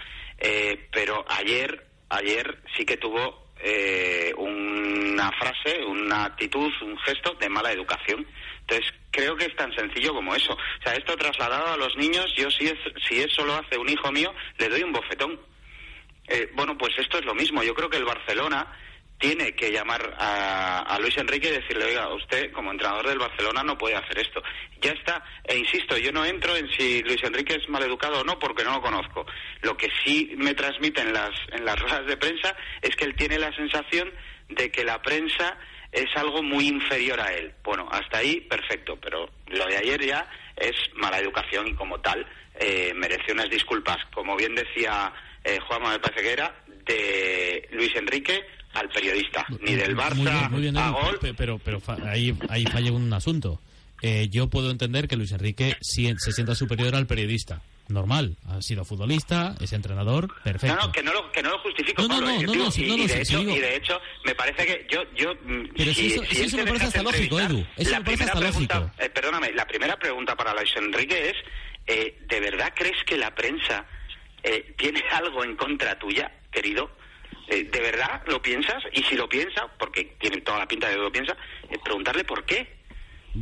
[0.45, 7.47] Eh, pero ayer, ayer sí que tuvo eh, una frase, una actitud, un gesto de
[7.47, 8.27] mala educación.
[8.61, 10.53] Entonces, creo que es tan sencillo como eso.
[10.53, 12.77] O sea, esto trasladado a los niños, yo si, es,
[13.07, 15.39] si eso lo hace un hijo mío, le doy un bofetón.
[16.27, 17.63] Eh, bueno, pues esto es lo mismo.
[17.63, 18.67] Yo creo que el Barcelona
[19.23, 23.63] tiene que llamar a, a Luis Enrique y decirle, oiga, usted como entrenador del Barcelona
[23.63, 24.43] no puede hacer esto.
[24.81, 25.23] Ya está.
[25.45, 28.73] E insisto, yo no entro en si Luis Enrique es maleducado o no porque no
[28.73, 29.25] lo conozco.
[29.61, 33.39] Lo que sí me transmiten las, en las ruedas de prensa es que él tiene
[33.39, 34.11] la sensación
[34.49, 35.57] de que la prensa
[35.89, 37.53] es algo muy inferior a él.
[37.63, 42.27] Bueno, hasta ahí perfecto, pero lo de ayer ya es mala educación y como tal
[42.59, 43.99] eh, merece unas disculpas.
[44.13, 45.13] Como bien decía
[45.45, 50.25] eh, Juanma, me parece que era, de Luis Enrique al periodista, ni del Barça Muy
[50.31, 51.19] bien, muy bien, a gol.
[51.19, 53.59] pe- pero, pero fa- ahí, ahí falla un asunto.
[54.01, 57.61] Eh, yo puedo entender que Luis Enrique si- se sienta superior al periodista.
[57.89, 60.73] Normal, ha sido futbolista, es entrenador, perfecto.
[60.75, 62.53] No, no, que no lo, que no lo justifico, No, no, Pablo, no, no, no,
[62.53, 62.53] y,
[62.87, 65.33] no, no, y de hecho, y de hecho, me parece que yo, yo
[65.75, 68.23] Pero si eso- si eso te me parece hasta lógico, Edu, eso la me parece
[68.23, 69.01] hasta pregunta, lógico.
[69.03, 71.35] eh, perdóname, la primera pregunta para Luis Enrique es,
[71.87, 73.85] eh, ¿de verdad crees que la prensa
[74.43, 76.89] eh, tiene algo en contra tuya, querido?
[77.49, 78.83] Eh, ¿De verdad lo piensas?
[78.93, 81.33] Y si lo piensa, porque tiene toda la pinta de que lo piensa,
[81.69, 82.81] eh, preguntarle por qué.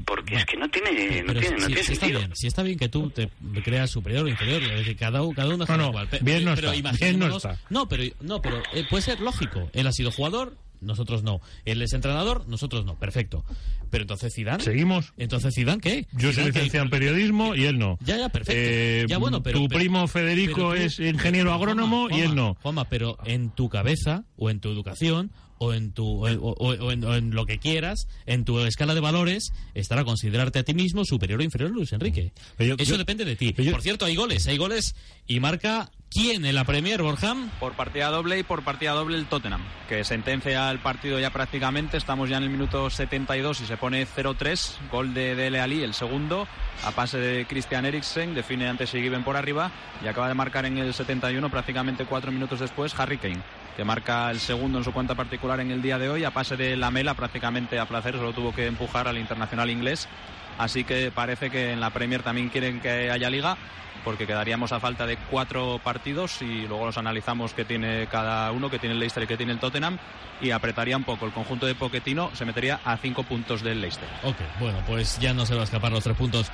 [0.05, 2.47] Porque es que no tiene, no Pero tiene, no si, tiene si está bien, si
[2.47, 3.29] está bien que tú te
[3.61, 6.07] creas superior o inferior, es decir, cada, cada uno es No, no, igual.
[6.21, 7.57] Bien no pero está, imaginémonos- bien no está.
[7.69, 9.69] No, pero, no, pero eh, puede ser lógico.
[9.73, 11.39] Él ha sido jugador, nosotros no.
[11.65, 12.97] Él es entrenador, nosotros no.
[12.99, 13.43] Perfecto.
[13.89, 14.63] Pero entonces Zidane.
[14.63, 15.13] Seguimos.
[15.17, 16.07] Entonces Zidane qué?
[16.13, 17.97] Yo soy licenciado en periodismo y él no.
[18.03, 18.61] Ya, ya, perfecto.
[18.63, 22.35] Eh, ya, bueno, pero, tu pero- primo Federico pero es ingeniero agrónomo Juanma, y él
[22.35, 22.57] no.
[22.61, 25.31] Juanma, pero en tu cabeza o en tu educación
[25.63, 28.95] o en tu o, o- o en, o en lo que quieras, en tu escala
[28.95, 32.33] de valores, estará considerarte a ti mismo superior o inferior a Luis Enrique.
[32.57, 33.53] Yo- Eso yo- depende de ti.
[33.57, 34.95] yo- Por cierto, hay goles, hay goles
[35.27, 37.49] y marca quién en la Premier, Borjam.
[37.59, 41.97] Por partida doble y por partida doble el Tottenham, que sentencia el partido ya prácticamente.
[41.97, 44.89] Estamos ya en el minuto 72 y se pone 0-3.
[44.91, 46.47] Gol de Dele Ali, el segundo,
[46.83, 49.71] a pase de Christian Eriksen, define antes Given por arriba
[50.03, 53.41] y acaba de marcar en el 71, prácticamente cuatro minutos después, Harry Kane,
[53.77, 56.57] que marca el segundo en su cuenta particular en el día de hoy, a pase
[56.57, 60.09] de Lamela, prácticamente a placer, solo tuvo que empujar al internacional inglés.
[60.57, 63.57] Así que parece que en la Premier también quieren que haya liga
[64.03, 68.69] porque quedaríamos a falta de cuatro partidos y luego los analizamos que tiene cada uno,
[68.69, 69.97] que tiene el Leicester y que tiene el Tottenham
[70.41, 71.25] y apretaría un poco.
[71.25, 74.07] El conjunto de Poquetino se metería a cinco puntos del Leicester.
[74.23, 76.47] Ok, bueno, pues ya no se va a escapar los tres puntos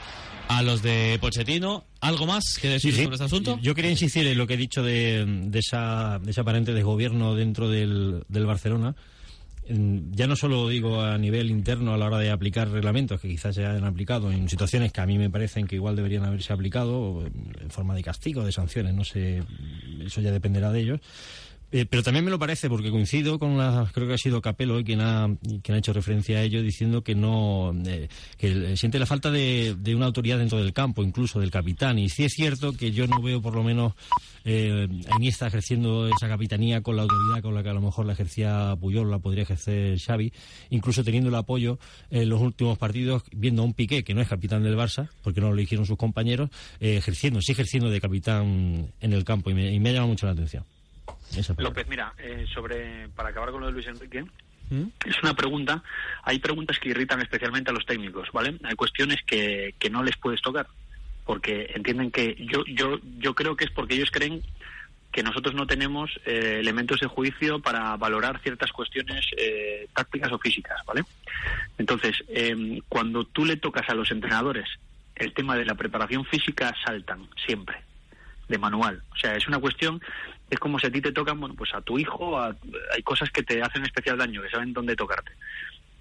[0.50, 1.84] a los de Pochettino.
[2.02, 3.04] ¿Algo más que decir Sí, sí.
[3.04, 3.60] sobre este asunto?
[3.62, 7.36] Yo quería insistir en lo que he dicho de, de esa, de ese aparente desgobierno
[7.36, 8.96] dentro del, del Barcelona.
[9.70, 13.56] Ya no solo digo a nivel interno a la hora de aplicar reglamentos que quizás
[13.56, 17.26] se hayan aplicado en situaciones que a mí me parecen que igual deberían haberse aplicado
[17.26, 19.44] en forma de castigo, de sanciones, no sé,
[20.06, 21.00] eso ya dependerá de ellos.
[21.70, 24.82] Eh, pero también me lo parece porque coincido con la creo que ha sido Capello
[24.86, 25.28] quien ha
[25.62, 29.76] quien ha hecho referencia a ello diciendo que no eh, que siente la falta de,
[29.94, 32.00] una autoridad dentro del campo incluso del capitán.
[32.00, 33.94] Y sí es cierto que yo no veo por lo menos
[34.46, 38.06] eh, a Iniesta ejerciendo esa capitanía con la autoridad con la que a lo mejor
[38.06, 40.32] la ejercía Puyol la podría ejercer Xavi
[40.70, 44.30] incluso teniendo el apoyo en los últimos partidos viendo a un Piqué que no es
[44.30, 46.50] capitán del Barça porque no lo eligieron sus compañeros
[46.80, 49.50] eh, ejerciendo sí ejerciendo de capitán en el campo.
[49.50, 50.64] Y me, y me ha llamado mucho la atención
[51.58, 54.26] López, mira, eh, sobre para acabar con lo de Luis Enrique,
[54.70, 54.84] ¿Mm?
[55.06, 55.84] es una pregunta.
[56.24, 58.58] Hay preguntas que irritan especialmente a los técnicos, ¿vale?
[58.64, 60.68] Hay cuestiones que, que no les puedes tocar,
[61.26, 64.44] porque entienden que yo yo yo creo que es porque ellos creen
[65.12, 70.38] que nosotros no tenemos eh, elementos de juicio para valorar ciertas cuestiones eh, tácticas o
[70.38, 71.04] físicas, ¿vale?
[71.78, 74.68] Entonces, eh, cuando tú le tocas a los entrenadores
[75.16, 77.78] el tema de la preparación física, saltan siempre
[78.48, 79.02] de manual.
[79.12, 80.02] O sea, es una cuestión,
[80.50, 82.56] es como si a ti te tocan, bueno, pues a tu hijo, a-
[82.94, 85.32] hay cosas que te hacen especial daño, que saben dónde tocarte.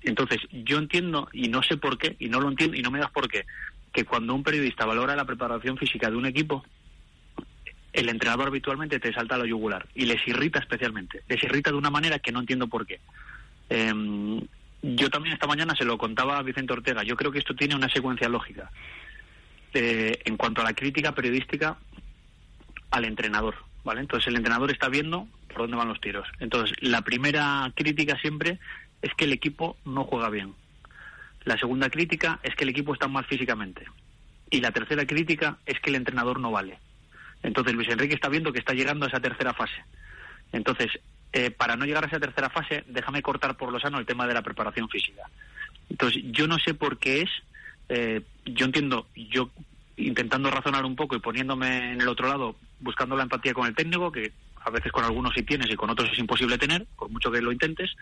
[0.02, 3.00] Entonces, yo entiendo, y no sé por qué, y no lo entiendo, y no me
[3.00, 3.44] das por qué,
[3.92, 6.64] que cuando un periodista valora la preparación física de un equipo,
[7.92, 11.22] el entrenador habitualmente te salta a la yugular, y les irrita especialmente.
[11.28, 13.00] Les irrita de una manera que no entiendo por qué.
[13.68, 14.40] Em,
[14.82, 17.74] yo también esta mañana se lo contaba a Vicente Ortega, yo creo que esto tiene
[17.74, 18.70] una secuencia lógica.
[19.74, 21.78] Eh, en cuanto a la crítica periodística
[22.90, 23.56] al entrenador,
[23.94, 26.26] Entonces el entrenador está viendo por dónde van los tiros.
[26.40, 28.58] Entonces la primera crítica siempre
[29.02, 30.54] es que el equipo no juega bien.
[31.44, 33.84] La segunda crítica es que el equipo está mal físicamente.
[34.50, 36.78] Y la tercera crítica es que el entrenador no vale.
[37.42, 39.84] Entonces Luis Enrique está viendo que está llegando a esa tercera fase.
[40.52, 40.90] Entonces,
[41.32, 44.26] eh, para no llegar a esa tercera fase, déjame cortar por lo sano el tema
[44.26, 45.22] de la preparación física.
[45.88, 47.30] Entonces, yo no sé por qué es,
[47.88, 49.50] eh, yo entiendo, yo
[49.96, 53.74] intentando razonar un poco y poniéndome en el otro lado, buscando la empatía con el
[53.74, 54.32] técnico, que
[54.62, 57.40] a veces con algunos sí tienes y con otros es imposible tener, por mucho que
[57.40, 57.92] lo intentes,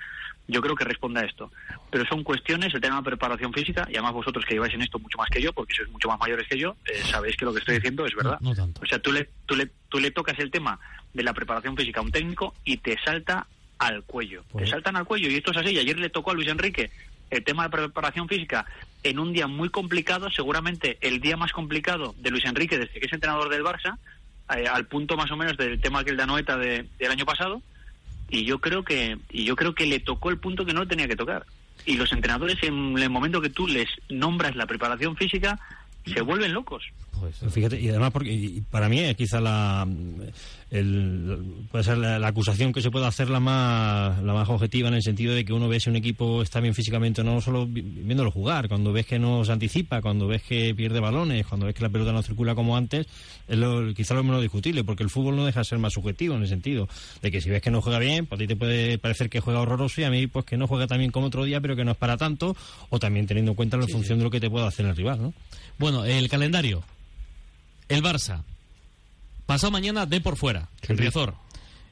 [0.48, 1.52] yo creo que responde a esto.
[1.90, 4.98] Pero son cuestiones, el tema de preparación física, y además vosotros que lleváis en esto
[4.98, 7.52] mucho más que yo, porque sois mucho más mayores que yo, eh, sabéis que lo
[7.52, 8.38] que estoy diciendo es verdad.
[8.40, 8.80] No, no tanto.
[8.82, 10.78] O sea, tú le, tú, le, tú le tocas el tema
[11.12, 13.46] de la preparación física a un técnico y te salta
[13.78, 14.42] al cuello.
[14.50, 15.70] Pues- Te saltan al cuello y esto es así.
[15.74, 16.90] Y ayer le tocó a Luis Enrique
[17.30, 18.66] el tema de preparación física
[19.02, 23.06] en un día muy complicado, seguramente el día más complicado de Luis Enrique desde que
[23.06, 23.98] es entrenador del Barça,
[24.56, 27.62] eh, al punto más o menos del tema aquel de Anoeta de, del año pasado.
[28.30, 31.06] Y yo creo que y yo creo que le tocó el punto que no tenía
[31.06, 31.44] que tocar.
[31.84, 35.58] Y los entrenadores en el momento que tú les nombras la preparación física
[36.06, 36.84] se vuelven locos.
[37.20, 39.86] Pues, Fíjate, y además porque y para mí es quizá la
[40.70, 41.38] el-
[41.70, 44.94] puede ser la, la acusación que se puede hacer la más la más objetiva en
[44.94, 47.66] el sentido de que uno ve si un equipo está bien físicamente o no solo
[47.66, 51.66] vi- viéndolo jugar, cuando ves que no se anticipa, cuando ves que pierde balones, cuando
[51.66, 53.06] ves que la pelota no circula como antes,
[53.46, 56.34] es lo, quizá lo menos discutible, porque el fútbol no deja de ser más subjetivo
[56.34, 56.88] en el sentido
[57.22, 59.40] de que si ves que no juega bien, pues a ti te puede parecer que
[59.40, 61.76] juega horroroso y a mí pues que no juega tan bien como otro día, pero
[61.76, 62.56] que no es para tanto,
[62.90, 65.20] o también teniendo en cuenta la función de lo que te puede hacer el rival,
[65.22, 65.34] ¿no?
[65.78, 66.82] Bueno, el calendario.
[67.88, 68.42] El Barça.
[69.46, 70.68] Pasado mañana de por fuera.
[70.82, 71.34] En Riazor.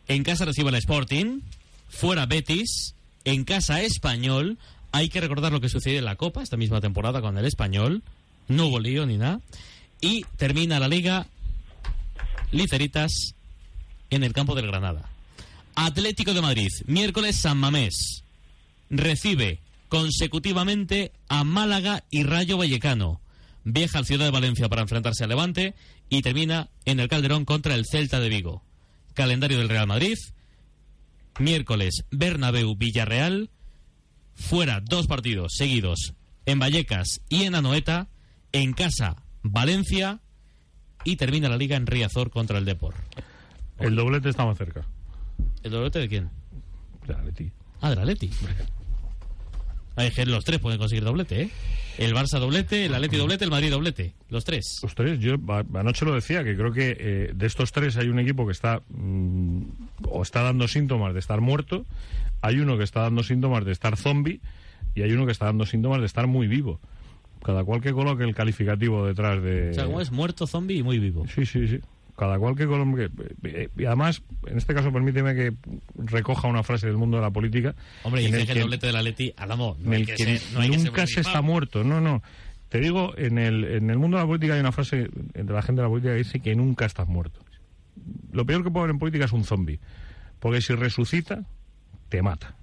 [0.08, 1.40] En casa recibe el Sporting.
[1.88, 2.94] Fuera Betis.
[3.24, 4.58] En casa Español.
[4.90, 8.02] Hay que recordar lo que sucedió en la Copa esta misma temporada con el Español.
[8.48, 9.40] No hubo lío ni nada.
[10.00, 11.26] Y termina la liga
[12.50, 13.34] Liceritas
[14.10, 15.08] en el campo del Granada.
[15.74, 16.68] Atlético de Madrid.
[16.86, 18.22] Miércoles San Mamés.
[18.90, 23.20] Recibe consecutivamente a Málaga y Rayo Vallecano.
[23.64, 25.74] Viaja al Ciudad de Valencia para enfrentarse al Levante
[26.08, 28.62] y termina en el Calderón contra el Celta de Vigo.
[29.14, 30.16] Calendario del Real Madrid.
[31.38, 33.50] Miércoles Bernabéu Villarreal.
[34.34, 36.14] Fuera dos partidos seguidos
[36.46, 38.08] en Vallecas y en Anoeta.
[38.52, 40.20] En casa Valencia
[41.04, 42.94] y termina la liga en Riazor contra el Depor.
[43.78, 44.86] El doblete está más cerca.
[45.62, 46.30] ¿El doblete de quién?
[47.24, 47.50] Leti.
[47.80, 48.30] Ah, del Atleti.
[49.96, 51.50] Hay que los tres pueden conseguir doblete, ¿eh?
[51.98, 54.14] El Barça doblete, el Atleti doblete, el Madrid doblete.
[54.30, 54.80] Los tres.
[54.82, 55.34] Los tres, yo
[55.74, 58.82] anoche lo decía, que creo que eh, de estos tres hay un equipo que está
[58.88, 59.62] mm,
[60.08, 61.84] o está dando síntomas de estar muerto,
[62.40, 64.40] hay uno que está dando síntomas de estar zombie
[64.94, 66.80] y hay uno que está dando síntomas de estar muy vivo.
[67.42, 69.70] Cada cual que coloque el calificativo detrás de...
[69.70, 71.26] O sea, como es muerto, zombie y muy vivo.
[71.34, 71.80] Sí, sí, sí.
[72.22, 73.10] Cada cual que coloque...
[73.42, 75.52] eh, Y además, en este caso, permíteme que
[75.96, 77.74] recoja una frase del mundo de la política.
[78.04, 78.86] Hombre, y el que el que- doblete
[79.80, 81.82] no hay el que que ser- no hay que ser nunca se está muerto.
[81.82, 82.22] No, no.
[82.68, 85.62] Te digo, en el, en el mundo de la política hay una frase entre la
[85.62, 87.40] gente de la política que dice que nunca estás muerto.
[88.30, 89.80] Lo peor que puede haber en política es un zombie.
[90.38, 91.42] Porque si resucita,
[92.08, 92.54] te mata.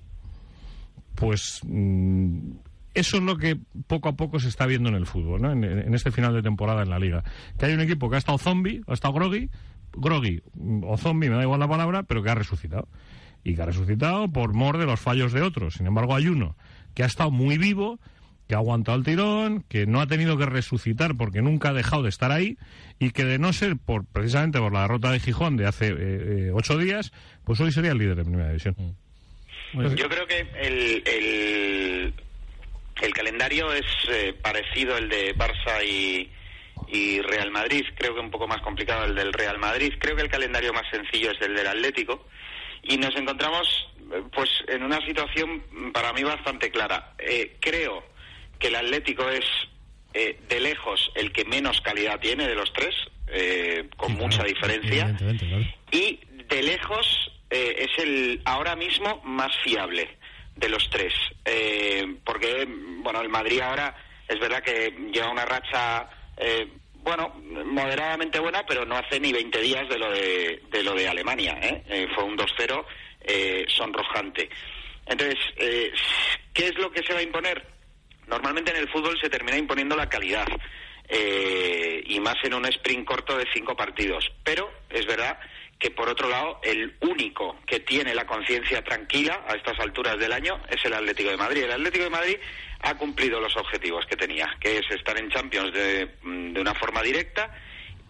[1.16, 2.52] pues mm,
[2.94, 5.52] eso es lo que poco a poco se está viendo en el fútbol, ¿no?
[5.52, 7.24] en, en este final de temporada en la liga.
[7.58, 9.50] Que hay un equipo que ha estado zombie, ha estado groggy,
[9.94, 12.88] groggy mm, o zombie, me da igual la palabra, pero que ha resucitado.
[13.44, 15.76] Y que ha resucitado por mor de los fallos de otros.
[15.76, 16.56] Sin embargo, hay uno
[16.94, 18.00] que ha estado muy vivo,
[18.48, 22.04] que ha aguantado el tirón, que no ha tenido que resucitar porque nunca ha dejado
[22.04, 22.58] de estar ahí
[22.98, 25.96] y que de no ser por precisamente por la derrota de Gijón de hace eh,
[25.98, 27.12] eh, ocho días,
[27.46, 28.76] pues hoy sería el líder de primera división.
[29.74, 31.04] Yo creo que el,
[33.06, 36.30] el calendario es eh, parecido el de Barça y,
[36.88, 37.86] y Real Madrid.
[37.96, 39.94] Creo que un poco más complicado el del Real Madrid.
[40.00, 42.26] Creo que el calendario más sencillo es el del Atlético.
[42.84, 43.68] Y nos encontramos
[44.14, 47.14] eh, pues en una situación para mí bastante clara.
[47.20, 48.04] Eh, creo
[48.58, 49.46] que el Atlético es
[50.14, 52.96] eh, de lejos el que menos calidad tiene de los tres,
[53.28, 55.16] eh, con Sí, claro, mucha diferencia.
[55.18, 55.66] claro.
[55.92, 60.18] Y de lejos eh, es el ahora mismo más fiable
[60.60, 61.14] de los tres.
[61.46, 63.96] Eh, porque, bueno, el Madrid ahora
[64.28, 67.30] es verdad que lleva una racha, eh, bueno,
[67.66, 71.58] moderadamente buena, pero no hace ni 20 días de lo de, de, lo de Alemania.
[71.62, 71.84] ¿eh?
[71.88, 72.86] Eh, fue un 2-0
[73.22, 74.50] eh, sonrojante.
[75.06, 75.92] Entonces, eh,
[76.54, 77.66] ¿qué es lo que se va a imponer?
[78.28, 80.48] Normalmente en el fútbol se termina imponiendo la calidad.
[82.06, 84.30] y más en un sprint corto de cinco partidos.
[84.44, 85.40] Pero es verdad
[85.80, 90.34] que por otro lado el único que tiene la conciencia tranquila a estas alturas del
[90.34, 91.64] año es el Atlético de Madrid.
[91.64, 92.38] El Atlético de Madrid
[92.82, 96.76] ha cumplido los objetivos que tenía, que es estar en Champions de, mm, de una
[96.76, 97.50] forma directa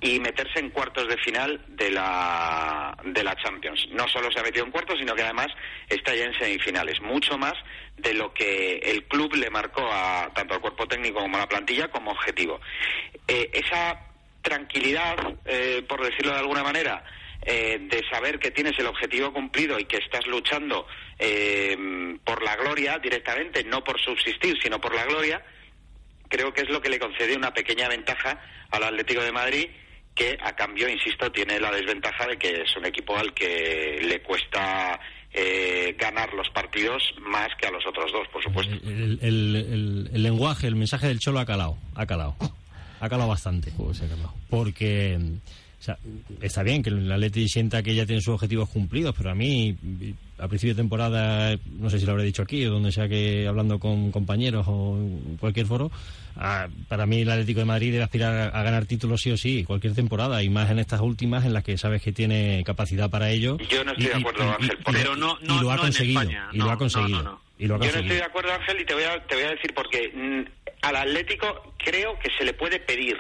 [0.02, 3.88] y meterse en cuartos de final de la, de la Champions.
[3.92, 5.48] No solo se ha metido en cuartos, sino que además
[5.90, 7.02] está ya en semifinales.
[7.02, 7.54] Mucho más
[7.98, 11.50] de lo que el club le marcó a tanto al cuerpo técnico como a la
[11.50, 12.62] plantilla como objetivo.
[13.28, 14.08] Eh, esa
[14.42, 17.04] tranquilidad, eh, por decirlo de alguna manera,
[17.44, 20.86] eh, de saber que tienes el objetivo cumplido y que estás luchando
[21.18, 21.78] eh,
[22.24, 25.44] por la gloria directamente, no por subsistir, sino por la gloria,
[26.28, 28.40] creo que es lo que le concede una pequeña ventaja
[28.72, 29.68] al Atlético de Madrid
[30.16, 34.22] que a cambio, insisto, tiene la desventaja de que es un equipo al que le
[34.22, 35.00] cuesta
[35.32, 38.74] eh, ganar los partidos más que a los otros dos, por supuesto.
[38.84, 42.36] El, el- el- el lenguaje, el mensaje del Cholo ha calado, ha calado.
[43.00, 43.72] Ha calado bastante.
[44.50, 45.18] Porque,
[45.80, 45.98] o sea,
[46.42, 49.76] está bien que el Atleti sienta que ya tiene sus objetivos cumplidos, pero a mí,
[50.38, 53.48] a principio de temporada, no sé si lo habré dicho aquí o donde sea que
[53.48, 55.90] hablando con compañeros o en cualquier foro,
[56.36, 59.38] ah, para mí el Atlético de Madrid debe aspirar a, a ganar títulos sí o
[59.38, 63.10] sí, cualquier temporada, y más en estas últimas en las que sabes que tiene capacidad
[63.10, 63.58] para ello.
[63.70, 65.72] Yo no estoy Y- de y- acuerdo, y- Ángel, y- Pero no- y no- lo
[65.72, 66.22] ha no en conseguido.
[66.22, 66.50] España.
[66.52, 67.24] Y lo No, ha no, conseguido.
[67.24, 67.42] no, no.
[67.58, 69.44] Y lo ha Yo no estoy de acuerdo, Ángel, y te voy a, te voy
[69.46, 70.42] a decir porque mm,
[70.82, 73.18] al Atlético creo que se le puede pedir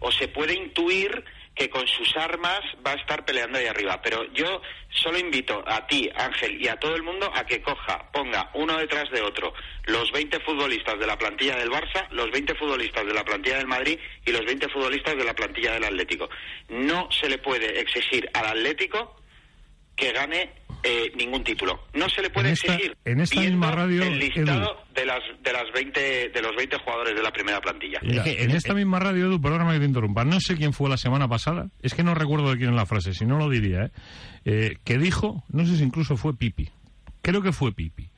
[0.00, 4.00] o se puede intuir que con sus armas va a estar peleando ahí arriba.
[4.02, 8.10] Pero yo solo invito a ti, Ángel, y a todo el mundo a que coja,
[8.12, 9.52] ponga uno detrás de otro
[9.84, 13.66] los 20 futbolistas de la plantilla del Barça, los 20 futbolistas de la plantilla del
[13.66, 16.28] Madrid y los 20 futbolistas de la plantilla del Atlético.
[16.68, 19.16] No se le puede exigir al Atlético
[19.96, 21.80] que gane eh, ningún título.
[21.94, 24.94] No se le puede En esta- exigir en esta misma radio, el listado Edu.
[24.94, 27.98] de las de las 20 de los 20 jugadores de la primera plantilla.
[28.02, 30.40] Mira, Es que- en eh, esta eh, misma radio, Edu, perdóname que te interrumpa, no
[30.40, 33.14] sé quién fue la semana pasada, es que no recuerdo de quién es la frase,
[33.14, 33.90] si no lo diría, ¿eh?
[34.44, 36.68] Eh, que dijo, no sé si incluso fue Pipi,
[37.22, 38.08] creo que fue Pipi,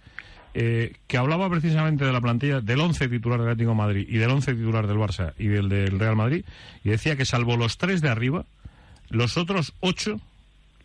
[0.55, 4.19] eh, que hablaba precisamente de la plantilla del 11 titular del Atlético de Madrid y
[4.19, 6.45] del 11 titular del Barça y del del Real Madrid,
[6.85, 8.45] y decía que salvo los tres de arriba,
[9.09, 10.21] los otros ocho,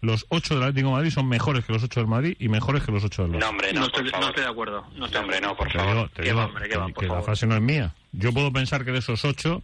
[0.01, 2.83] los ocho del Atlético de Madrid son mejores que los ocho del Madrid y mejores
[2.83, 3.39] que los ocho del Barça.
[3.39, 4.85] No, hombre, no, No por estoy, no estoy de acuerdo.
[4.95, 5.57] No, estoy hombre, de no, acuerdo.
[5.57, 5.93] por Te favor.
[5.95, 7.61] digo, te Que digo va, hombre, que va, que- por que la frase no es
[7.61, 7.93] mía.
[8.11, 9.61] Yo puedo pensar que de esos ocho,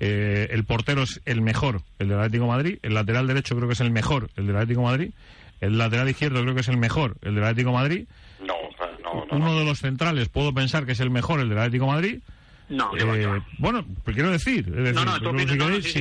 [0.00, 2.78] eh, el portero es el mejor, el del Atlético de Madrid.
[2.82, 5.10] El lateral derecho creo que es el mejor, el del Atlético de Madrid.
[5.60, 8.08] El lateral izquierdo creo que es el mejor, el del Atlético de Madrid.
[8.40, 8.54] No,
[9.02, 9.58] no, no, Uno no.
[9.58, 12.18] de los centrales puedo pensar que es el mejor, el del Atlético de Madrid.
[12.68, 13.46] No, que Eh, va.
[13.58, 15.92] bueno, pues quiero decir, es decir, No, no, tu luego opinión, si no, queréis, sí,
[15.92, 15.98] si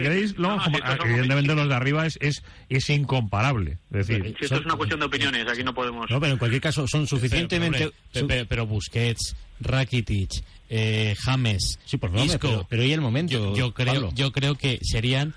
[1.05, 3.77] evidentemente los de arriba es, es, es incomparable.
[3.91, 6.09] Es decir, Si esto es una cuestión de opiniones, aquí no podemos...
[6.09, 7.77] No, pero en cualquier caso son suficientemente...
[7.79, 10.31] Pero, pero, hombre, pe- pero Busquets, Rakitic,
[10.69, 13.31] eh, James, Sí, por favor, Isco, pero, pero ¿y el momento?
[13.33, 14.09] yo, yo creo, Pablo?
[14.15, 15.33] yo creo que serían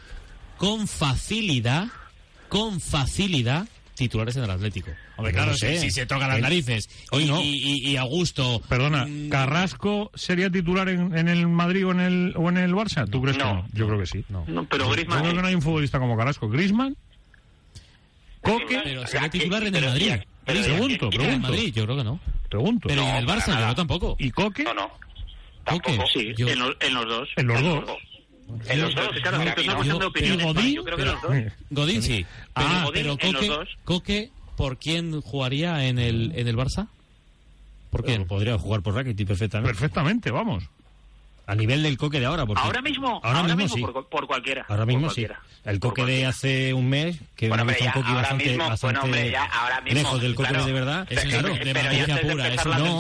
[0.57, 1.89] con facilidad,
[2.49, 4.91] con facilidad titulares en el Atlético.
[5.17, 5.77] Hombre, Yo claro, no sé.
[5.79, 7.41] si, si se tocan las El- narices Hoy y, no.
[7.43, 8.63] y, y- y Augusto...
[8.69, 12.73] Perdona, mm, ¿Carrasco sería titular en, en el Madrid o en el, o en el
[12.73, 13.09] Barça?
[13.11, 13.55] ¿Tú crees que No.
[13.55, 13.67] no?
[13.73, 14.25] Yo creo que sí.
[14.29, 14.45] No.
[14.49, 15.21] No, pero Yo Griezmann...
[15.23, 16.49] creo que no hay un futbolista como Carrasco.
[16.49, 16.97] ¿Grisman?
[18.41, 18.81] ¿Coque?
[18.83, 20.13] Pero sería titular en el Madrid.
[20.45, 20.79] pero Griezmann.
[20.79, 21.49] pregunto, ¿En el pregunto.
[21.49, 21.73] Madrid?
[21.75, 22.21] Yo creo que no.
[22.49, 22.89] Pregunto.
[22.89, 24.17] Pero No, en el Barça yo tampoco.
[24.19, 24.65] ¿Y Coque?
[24.65, 24.91] No, no.
[25.65, 26.09] Coque, Tampoco.
[26.15, 27.29] Sí, Yo- en, los, en los dos.
[27.37, 27.85] En los dos.
[28.69, 29.77] En los dos, Claro, para esto es mí una no.
[29.77, 30.41] cuestión de Yo- opiniones.
[30.41, 30.75] ¿y Godín?
[30.75, 31.33] Yo creo que los dos.
[31.71, 32.27] Godín sí.
[32.55, 33.69] Pero, Ah, pero Godín en los Coque, dos.
[33.85, 36.89] Coque, ¿por quién jugaría en el, en el Barça?
[37.91, 38.19] ¿Por qué?
[38.21, 39.71] Podría jugar por Rakitic perfectamente.
[39.73, 40.65] Perfectamente, vamos.
[41.49, 42.47] A nivel del coque de ahora.
[42.47, 43.81] Porque Ahora mismo, ahora, mismo, sí.
[43.81, 44.67] por, por cualquiera.
[44.69, 45.23] Ahora por mismo sí.
[45.27, 45.41] cualquiera.
[45.65, 48.45] El Por coque de hace un mes, que Bueno, hombre, visto un coque ahora bastante,
[48.49, 50.65] mismo, bastante bueno, hombre, ya, ahora mismo, lejos del coque claro.
[50.65, 51.07] de verdad.
[51.11, 51.49] Es claro.
[51.53, 52.99] de pero pura, eso no.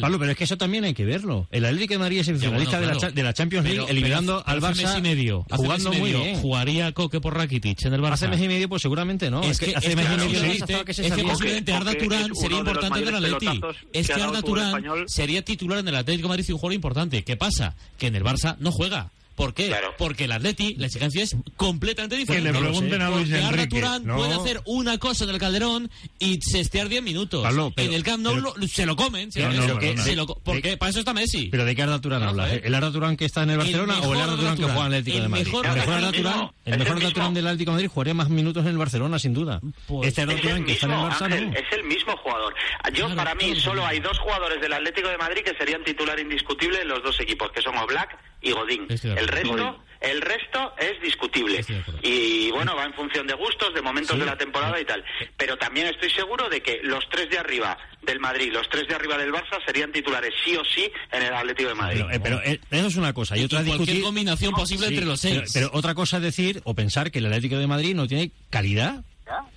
[0.00, 1.46] Pablo, pero es que eso también hay que verlo.
[1.50, 3.14] El Atlético de Madrid es Ya, semifinalista bueno, de, la, claro.
[3.14, 6.12] de la Champions League, Pero- eliminando pero al hace Barça mes y medio, jugando muy
[6.12, 6.40] bien.
[6.40, 8.12] ¿Jugaría Coque por Rakitic en el Barça?
[8.12, 9.42] Hace mes y medio, pues seguramente no.
[9.42, 10.52] Es, que, hace es mes y medio sí, el
[10.88, 14.82] es que posiblemente Arda Turán sería importante en el pelotazos Es que Arda el Turán
[15.06, 17.24] sería titular en el Atlético de Madrid y un jugador importante.
[17.24, 17.74] ¿Qué pasa?
[17.98, 19.10] Que en el Barça no juega.
[19.36, 19.68] ¿Por qué?
[19.68, 19.94] Claro.
[19.98, 22.52] Porque el Atleti, la exigencia es completamente Que diferente.
[22.52, 23.68] le pregunten a Luis Porque Arda Enrique.
[23.76, 24.16] Turán No.
[24.16, 27.42] puede hacer una cosa en el Calderón y sestear 10 minutos.
[27.42, 29.30] Pablo, pero- en el Camp Nou pero- lo- se lo comen.
[29.30, 30.02] se No, lo- no, se lo- perdona.
[30.04, 31.48] se lo co- porque para eso está Messi.
[31.50, 32.52] ¿Pero de qué Arda Turán No, hablas?
[32.62, 34.80] ¿El Arda Turán que está en el Barcelona o el Arda Arda Turán que juega
[34.80, 35.44] en el Atlético El de Madrid?
[35.46, 38.14] mejor el mejor Arda Arda Turán, el mejor Arda Turán del Atlético de Madrid jugaría
[38.14, 39.60] más minutos en el Barcelona, sin duda.
[39.86, 41.56] Pues- este Arda Es Turán el que está en el mismo, Barça, Ángel, no.
[41.56, 42.54] es el mismo jugador.
[42.94, 46.18] Yo, Claro, para mí, solo hay dos jugadores del Atlético de Madrid que serían titular
[46.18, 48.16] indiscutible en los dos equipos, que son Oblak
[48.48, 48.86] y Godín.
[48.88, 51.64] El resto, el resto es discutible.
[52.02, 54.20] Y bueno, va en función de gustos, de momentos Sí.
[54.20, 55.04] de la temporada y tal.
[55.36, 58.94] Pero también estoy seguro de que los tres de arriba del Madrid, los tres de
[58.94, 62.00] arriba del Barça serían titulares sí o sí en el Atlético de Madrid.
[62.08, 63.36] Pero, eh, pero, eh, eso es una cosa.
[63.36, 64.04] Y otra es cualquier discutir...
[64.04, 65.50] combinación posible Sí, entre los pero, seis.
[65.52, 69.02] pero otra cosa es decir o pensar que el Atlético de Madrid no tiene calidad.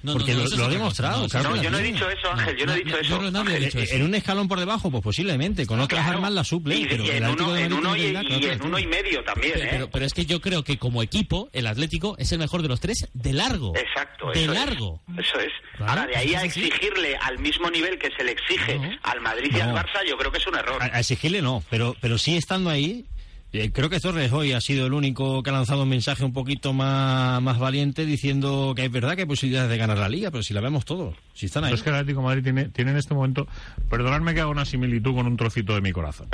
[0.01, 2.31] No, porque no, no, lo- lo ha demostrado, claro no, yo no he dicho eso,
[2.31, 3.15] Ángel, yo no, he dicho eso.
[3.21, 3.63] Ángel.
[3.65, 3.95] dicho eso.
[3.95, 5.65] En un escalón por debajo, pues posiblemente.
[5.67, 6.17] Con otras Claro.
[6.17, 6.75] armas la suple.
[6.75, 9.23] Y, pero y el en uno, de en uno y, y en uno y medio
[9.23, 9.69] también, Pero, ¿eh?
[9.71, 12.67] pero, pero es que yo creo que como equipo, el Atlético es el mejor de
[12.69, 13.75] los tres de largo.
[13.75, 15.01] Exacto, De eso largo.
[15.17, 15.27] Es.
[15.27, 15.51] Eso es.
[15.77, 19.51] Claro, Ahora, de ahí a exigirle al mismo nivel que se le exige al Madrid
[19.55, 19.69] y al.
[19.73, 20.81] Barça, yo creo que es un error.
[20.81, 23.05] A, a exigirle no, pero, pero sí estando ahí.
[23.51, 26.33] Eh, creo que Torres hoy ha sido el único que ha lanzado un mensaje un
[26.33, 30.29] poquito más, más valiente diciendo que es verdad que hay posibilidades de ganar la liga,
[30.29, 31.69] pero si la vemos todos, si están ahí.
[31.69, 33.47] Pero es que el Atlético de Madrid tiene, tiene en este momento,
[33.89, 36.27] perdonadme que haga una similitud con un trocito de mi corazón.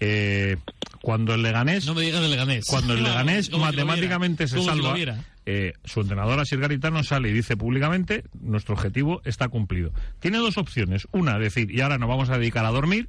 [0.00, 0.56] Eh,
[1.00, 2.66] cuando el Leganés, No me digas del Leganés.
[2.66, 4.94] cuando el Leganés matemáticamente se salva,
[5.46, 9.92] eh, su entrenador Asir Garitano sale y dice públicamente, nuestro objetivo está cumplido.
[10.18, 11.06] Tiene dos opciones.
[11.12, 13.08] Una, decir, y ahora nos vamos a dedicar a dormir,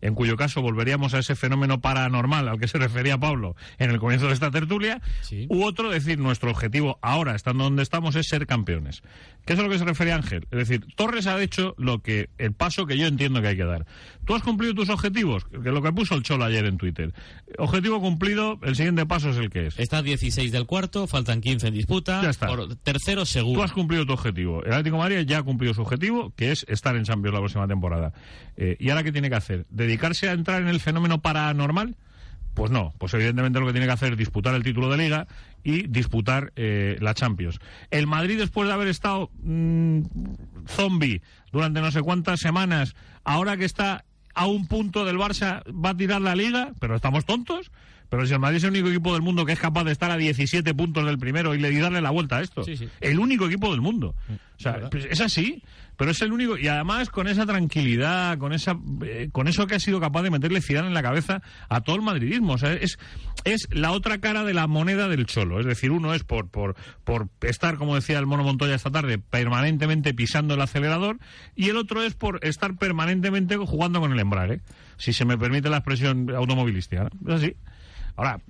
[0.00, 3.98] en cuyo caso volveríamos a ese fenómeno paranormal al que se refería Pablo en el
[3.98, 5.46] comienzo de esta tertulia, Sí.
[5.48, 9.02] u otro, decir, nuestro objetivo ahora, estando donde estamos, es ser campeones.
[9.44, 10.46] ¿Qué es a lo que se refiere Ángel?
[10.50, 13.64] Es decir, Torres ha hecho lo que el paso que yo entiendo que hay que
[13.64, 13.84] dar.
[14.24, 15.44] ¿Tú has cumplido tus objetivos?
[15.44, 17.12] Que lo que puso el Cholo ayer en Twitter.
[17.58, 19.78] Objetivo cumplido, el siguiente paso es el que es.
[19.78, 22.22] Está 16 del cuarto, faltan 15 en disputa.
[22.22, 22.46] Ya está.
[22.46, 23.62] Por tercero Tú seguro.
[23.62, 24.62] has cumplido tu objetivo.
[24.64, 27.40] El Atlético de Madrid ya ha cumplido su objetivo, que es estar en Champions la
[27.40, 28.14] próxima temporada.
[28.56, 29.66] Eh, ¿Y ahora qué tiene que hacer?
[29.84, 31.96] ¿Dedicarse a entrar en el fenómeno paranormal?
[32.54, 35.26] Pues no, pues evidentemente lo que tiene que hacer es disputar el título de liga
[35.62, 37.58] y disputar eh, la Champions.
[37.90, 40.02] El Madrid, después de haber estado mm,
[40.68, 41.20] zombie
[41.52, 44.04] durante no sé cuántas semanas, ahora que está
[44.34, 47.70] a un punto del Barça, va a tirar la liga, pero estamos tontos.
[48.08, 50.10] Pero si el Madrid es el único equipo del mundo que es capaz de estar
[50.10, 52.64] a 17 puntos del primero y, le, y darle la vuelta a esto.
[52.64, 52.88] Sí, sí.
[53.00, 54.14] El único equipo del mundo.
[54.56, 55.62] O sea, pues es así,
[55.96, 56.56] pero es el único.
[56.56, 60.30] Y además con esa tranquilidad, con esa eh, con eso que ha sido capaz de
[60.30, 62.54] meterle Zidane en la cabeza a todo el madridismo.
[62.54, 62.98] O sea, es,
[63.44, 65.60] es la otra cara de la moneda del cholo.
[65.60, 69.18] Es decir, uno es por, por, por estar, como decía el Mono Montoya esta tarde,
[69.18, 71.18] permanentemente pisando el acelerador,
[71.54, 74.60] y el otro es por estar permanentemente jugando con el embrague.
[74.96, 77.08] Si se me permite la expresión automovilística.
[77.20, 77.34] ¿no?
[77.34, 77.56] Es así.
[78.16, 78.40] Ahora,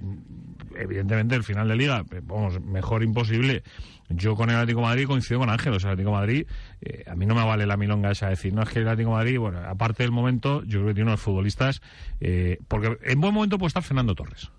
[0.76, 3.62] evidentemente, el final de liga, eh, vamos, mejor imposible.
[4.10, 5.72] Yo con el Atlético de Madrid coincido con Ángel.
[5.72, 6.46] O sea, el Atlético de Madrid,
[6.82, 8.88] eh, a mí no me vale la milonga esa de decir, no es que el
[8.88, 11.80] Atlético de Madrid, bueno, aparte del momento, yo creo que tiene unos futbolistas,
[12.20, 14.50] eh, porque en buen momento puede estar Fernando Torres.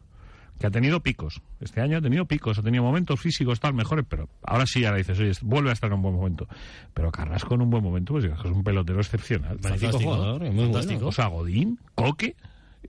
[0.59, 1.41] Que ha tenido picos.
[1.59, 4.97] Este año ha tenido picos, ha tenido momentos físicos tal mejores, pero ahora sí, ahora
[4.97, 6.47] dices, oye, vuelve a estar en un buen momento.
[6.93, 9.59] Pero Carrasco en un buen momento, pues es un pelotero excepcional.
[9.59, 9.99] Fantástico.
[9.99, 10.93] jugador, muy Fantástico.
[10.99, 11.07] bueno.
[11.09, 12.37] O sea, Godín, Coque,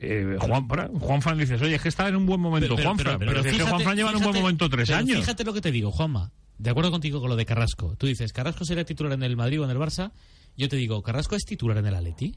[0.01, 0.67] eh, Juan,
[0.99, 3.57] Juan Fran dices, oye, es que está en un buen momento Juan Fran, pero, es
[3.57, 5.19] que Juan Fran lleva en un buen momento tres pero años.
[5.19, 6.33] Fíjate lo que te digo, Juanma.
[6.59, 7.97] De acuerdo contigo con lo de Carrasco.
[7.97, 10.13] Tú dices, Carrasco sería titular en el Madrid o en el Barça.
[10.57, 12.35] Yo te digo, ¿Carrasco es titular en el Atleti?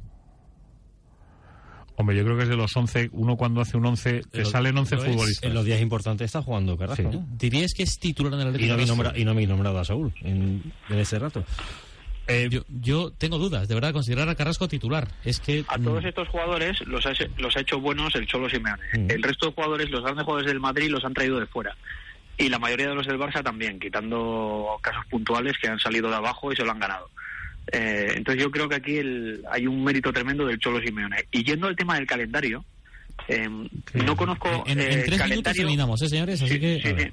[1.95, 4.77] Hombre, yo creo que es de los 11, uno cuando hace un 11, te salen
[4.77, 5.09] 11 lo es.
[5.09, 5.43] futbolistas.
[5.43, 7.11] En los días importantes está jugando Carrasco.
[7.11, 7.17] Sí.
[7.17, 7.27] ¿no?
[7.37, 8.65] ¿Dirías que es titular en el Atleti?
[8.65, 9.03] Y no, me Carrasco?
[9.03, 11.43] nombra, y no me nombrado a Saúl en, en ese rato.
[12.29, 15.07] Eh, yo, yo tengo dudas, de verdad, considerar a Carrasco titular.
[15.25, 15.65] Es que.
[15.67, 18.81] A todos estos jugadores los ha, los ha hecho buenos el Cholo Simeone.
[18.93, 19.11] Mm.
[19.11, 21.75] El resto de jugadores, los grandes jugadores del Madrid, los han traído de fuera.
[22.37, 26.15] Y la mayoría de los del Barça también, quitando casos puntuales que han salido de
[26.15, 27.09] abajo y se lo han ganado.
[27.71, 31.25] Eh, entonces yo creo que aquí el- hay un mérito tremendo del Cholo Simeone.
[31.31, 32.63] Y yendo al tema del calendario,
[33.27, 33.47] eh,
[33.93, 35.61] no conozco en, en eh, tres minutos calendario...
[35.63, 36.41] terminamos, ¿eh, señores?
[36.41, 36.79] Así Sí, que.
[36.81, 37.11] sí, a sí.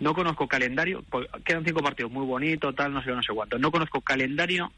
[0.00, 3.58] No conozco calendario, pues, quedan cinco partidos muy bonitos, tal, no sé, no sé cuánto.
[3.58, 4.72] No conozco calendario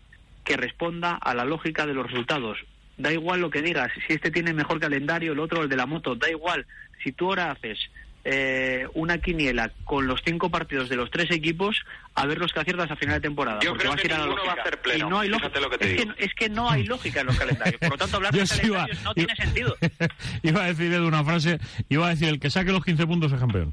[0.44, 2.58] que responda a la lógica de los resultados
[2.96, 5.86] da igual lo que digas, si este tiene mejor calendario, el otro el de la
[5.86, 6.66] moto, da igual.
[7.02, 7.78] Si tú ahora haces
[8.24, 11.80] eh, una quiniela con los cinco partidos de los tres equipos,
[12.14, 13.60] a ver los que aciertas a final de temporada.
[13.62, 15.18] Yo porque creo vas que a ir a la va a hacer pleno, Y no
[15.20, 15.60] hay lógica.
[15.60, 16.14] lo que te es, digo.
[16.14, 17.80] que, es que no hay lógica en los calendarios.
[17.80, 19.76] Por lo tanto, hablar de iba- calendarios no iba- tiene sentido.
[20.42, 21.58] iba a decir Edu una frase,
[21.88, 23.72] iba a decir el que saque los 15 puntos es campeón.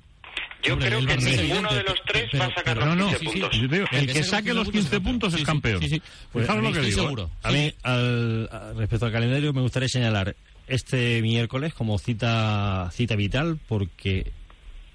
[0.67, 2.95] Yo Hombre, creo que ninguno evidente, de los tres pero- va a sacar pero los
[2.97, 3.39] no, no, 15 sí, sí.
[3.41, 3.71] puntos.
[3.71, 5.81] Digo, el, que saque los 15 puntos es campeón.
[5.81, 6.01] Sí, sí.
[6.31, 7.01] Pues ¿sabes lo que digo?
[7.03, 7.31] seguro.
[7.43, 10.35] A mí, al, a- respecto al calendario, me gustaría señalar
[10.67, 14.31] este miércoles como cita cita vital porque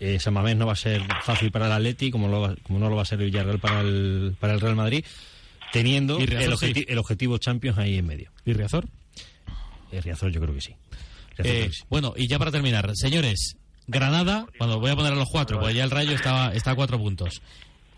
[0.00, 2.78] eh, San Mamés no va a ser fácil para el Atleti como, lo va- como
[2.78, 5.04] no lo va a ser el Villarreal para el, para el Real Madrid,
[5.72, 6.66] teniendo Riazor el, sí.
[6.66, 8.30] objeti- el objetivo Champions ahí en medio.
[8.44, 8.86] ¿Y Riazor?
[9.90, 10.74] El Riazor yo creo que sí.
[11.36, 11.82] Riazor Eh, creo que sí.
[11.88, 13.56] bueno, y ya para terminar, señores,
[13.86, 16.74] Granada, cuando voy a poner a los cuatro, porque ya el Rayo está, está a
[16.74, 17.40] cuatro puntos.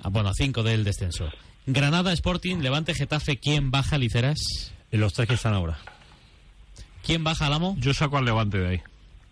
[0.03, 1.29] Ah, bueno, a cinco del descenso.
[1.67, 4.73] Granada, Sporting, Levante, Getafe, ¿quién baja Liceras?
[4.91, 5.79] En los tres que están ahora.
[7.05, 7.75] ¿Quién baja al amo?
[7.79, 8.83] Yo saco al Levante de ahí.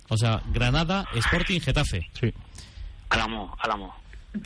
[0.08, 2.08] O sea, Granada, Sporting, Getafe.
[2.18, 2.32] Sí.
[3.10, 3.54] Álamo.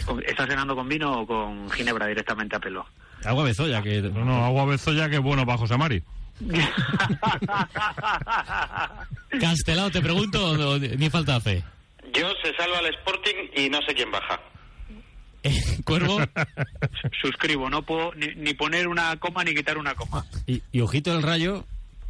[0.04, 2.84] Con- ¿Estás cenando con vino o con ginebra directamente a pelo?
[3.24, 6.02] Agua Bezoya, que No, no, agua bezoya que es bueno para José Mari.
[9.40, 11.64] Castelao, te pregunto, ni falta hace.
[12.12, 14.40] Yo se salva al Sporting y no sé quién baja.
[15.42, 15.52] Eh,
[15.84, 16.18] Cuervo,
[17.22, 20.26] Suscribo, no puedo ni, ni poner una coma ni quitar una coma.
[20.46, 21.64] Y, y ojito el Rayo,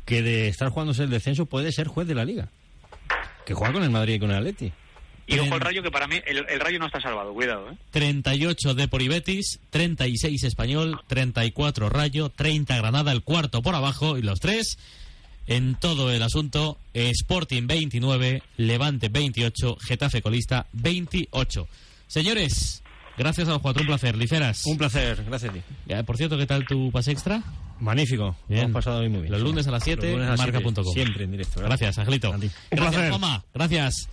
[0.05, 2.49] que de estar jugándose el descenso puede ser juez de la Liga.
[3.45, 4.73] Que juega con el Madrid y con el Atleti.
[5.29, 7.77] Y ojo el rayo, que para mí el, el rayo no está salvado, cuidado, ¿eh?
[7.91, 14.39] 38 de Betis, 36 Español, 34 Rayo, 30 Granada, el cuarto por abajo y los
[14.39, 14.79] tres
[15.47, 16.79] en todo el asunto.
[16.95, 21.69] Sporting 29, Levante 28, Getafe colista 28.
[22.07, 22.83] Señores,
[23.17, 24.17] gracias a los cuatro, un placer.
[24.17, 24.63] Liceras.
[24.67, 25.63] Un placer, gracias a ti.
[25.87, 27.43] Ya, por cierto, ¿qué tal tu pase extra?
[27.79, 28.63] Magnífico, Bien.
[28.65, 29.33] hemos pasado hoy muy bien.
[29.33, 30.93] Los lunes a las 7, Los lunes a las siete, marca.com.
[30.95, 31.61] Siempre en directo.
[31.61, 32.33] Gracias, Angelito.
[32.33, 32.47] A ti.
[32.47, 33.41] Un Gracias, placer.
[33.55, 34.09] Gracias.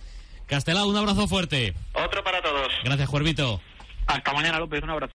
[0.46, 1.72] Castelao, un abrazo fuerte.
[1.94, 2.68] Otro para todos.
[2.84, 3.60] Gracias, Cuervito.
[4.06, 5.12] Hasta mañana, López, un abrazo.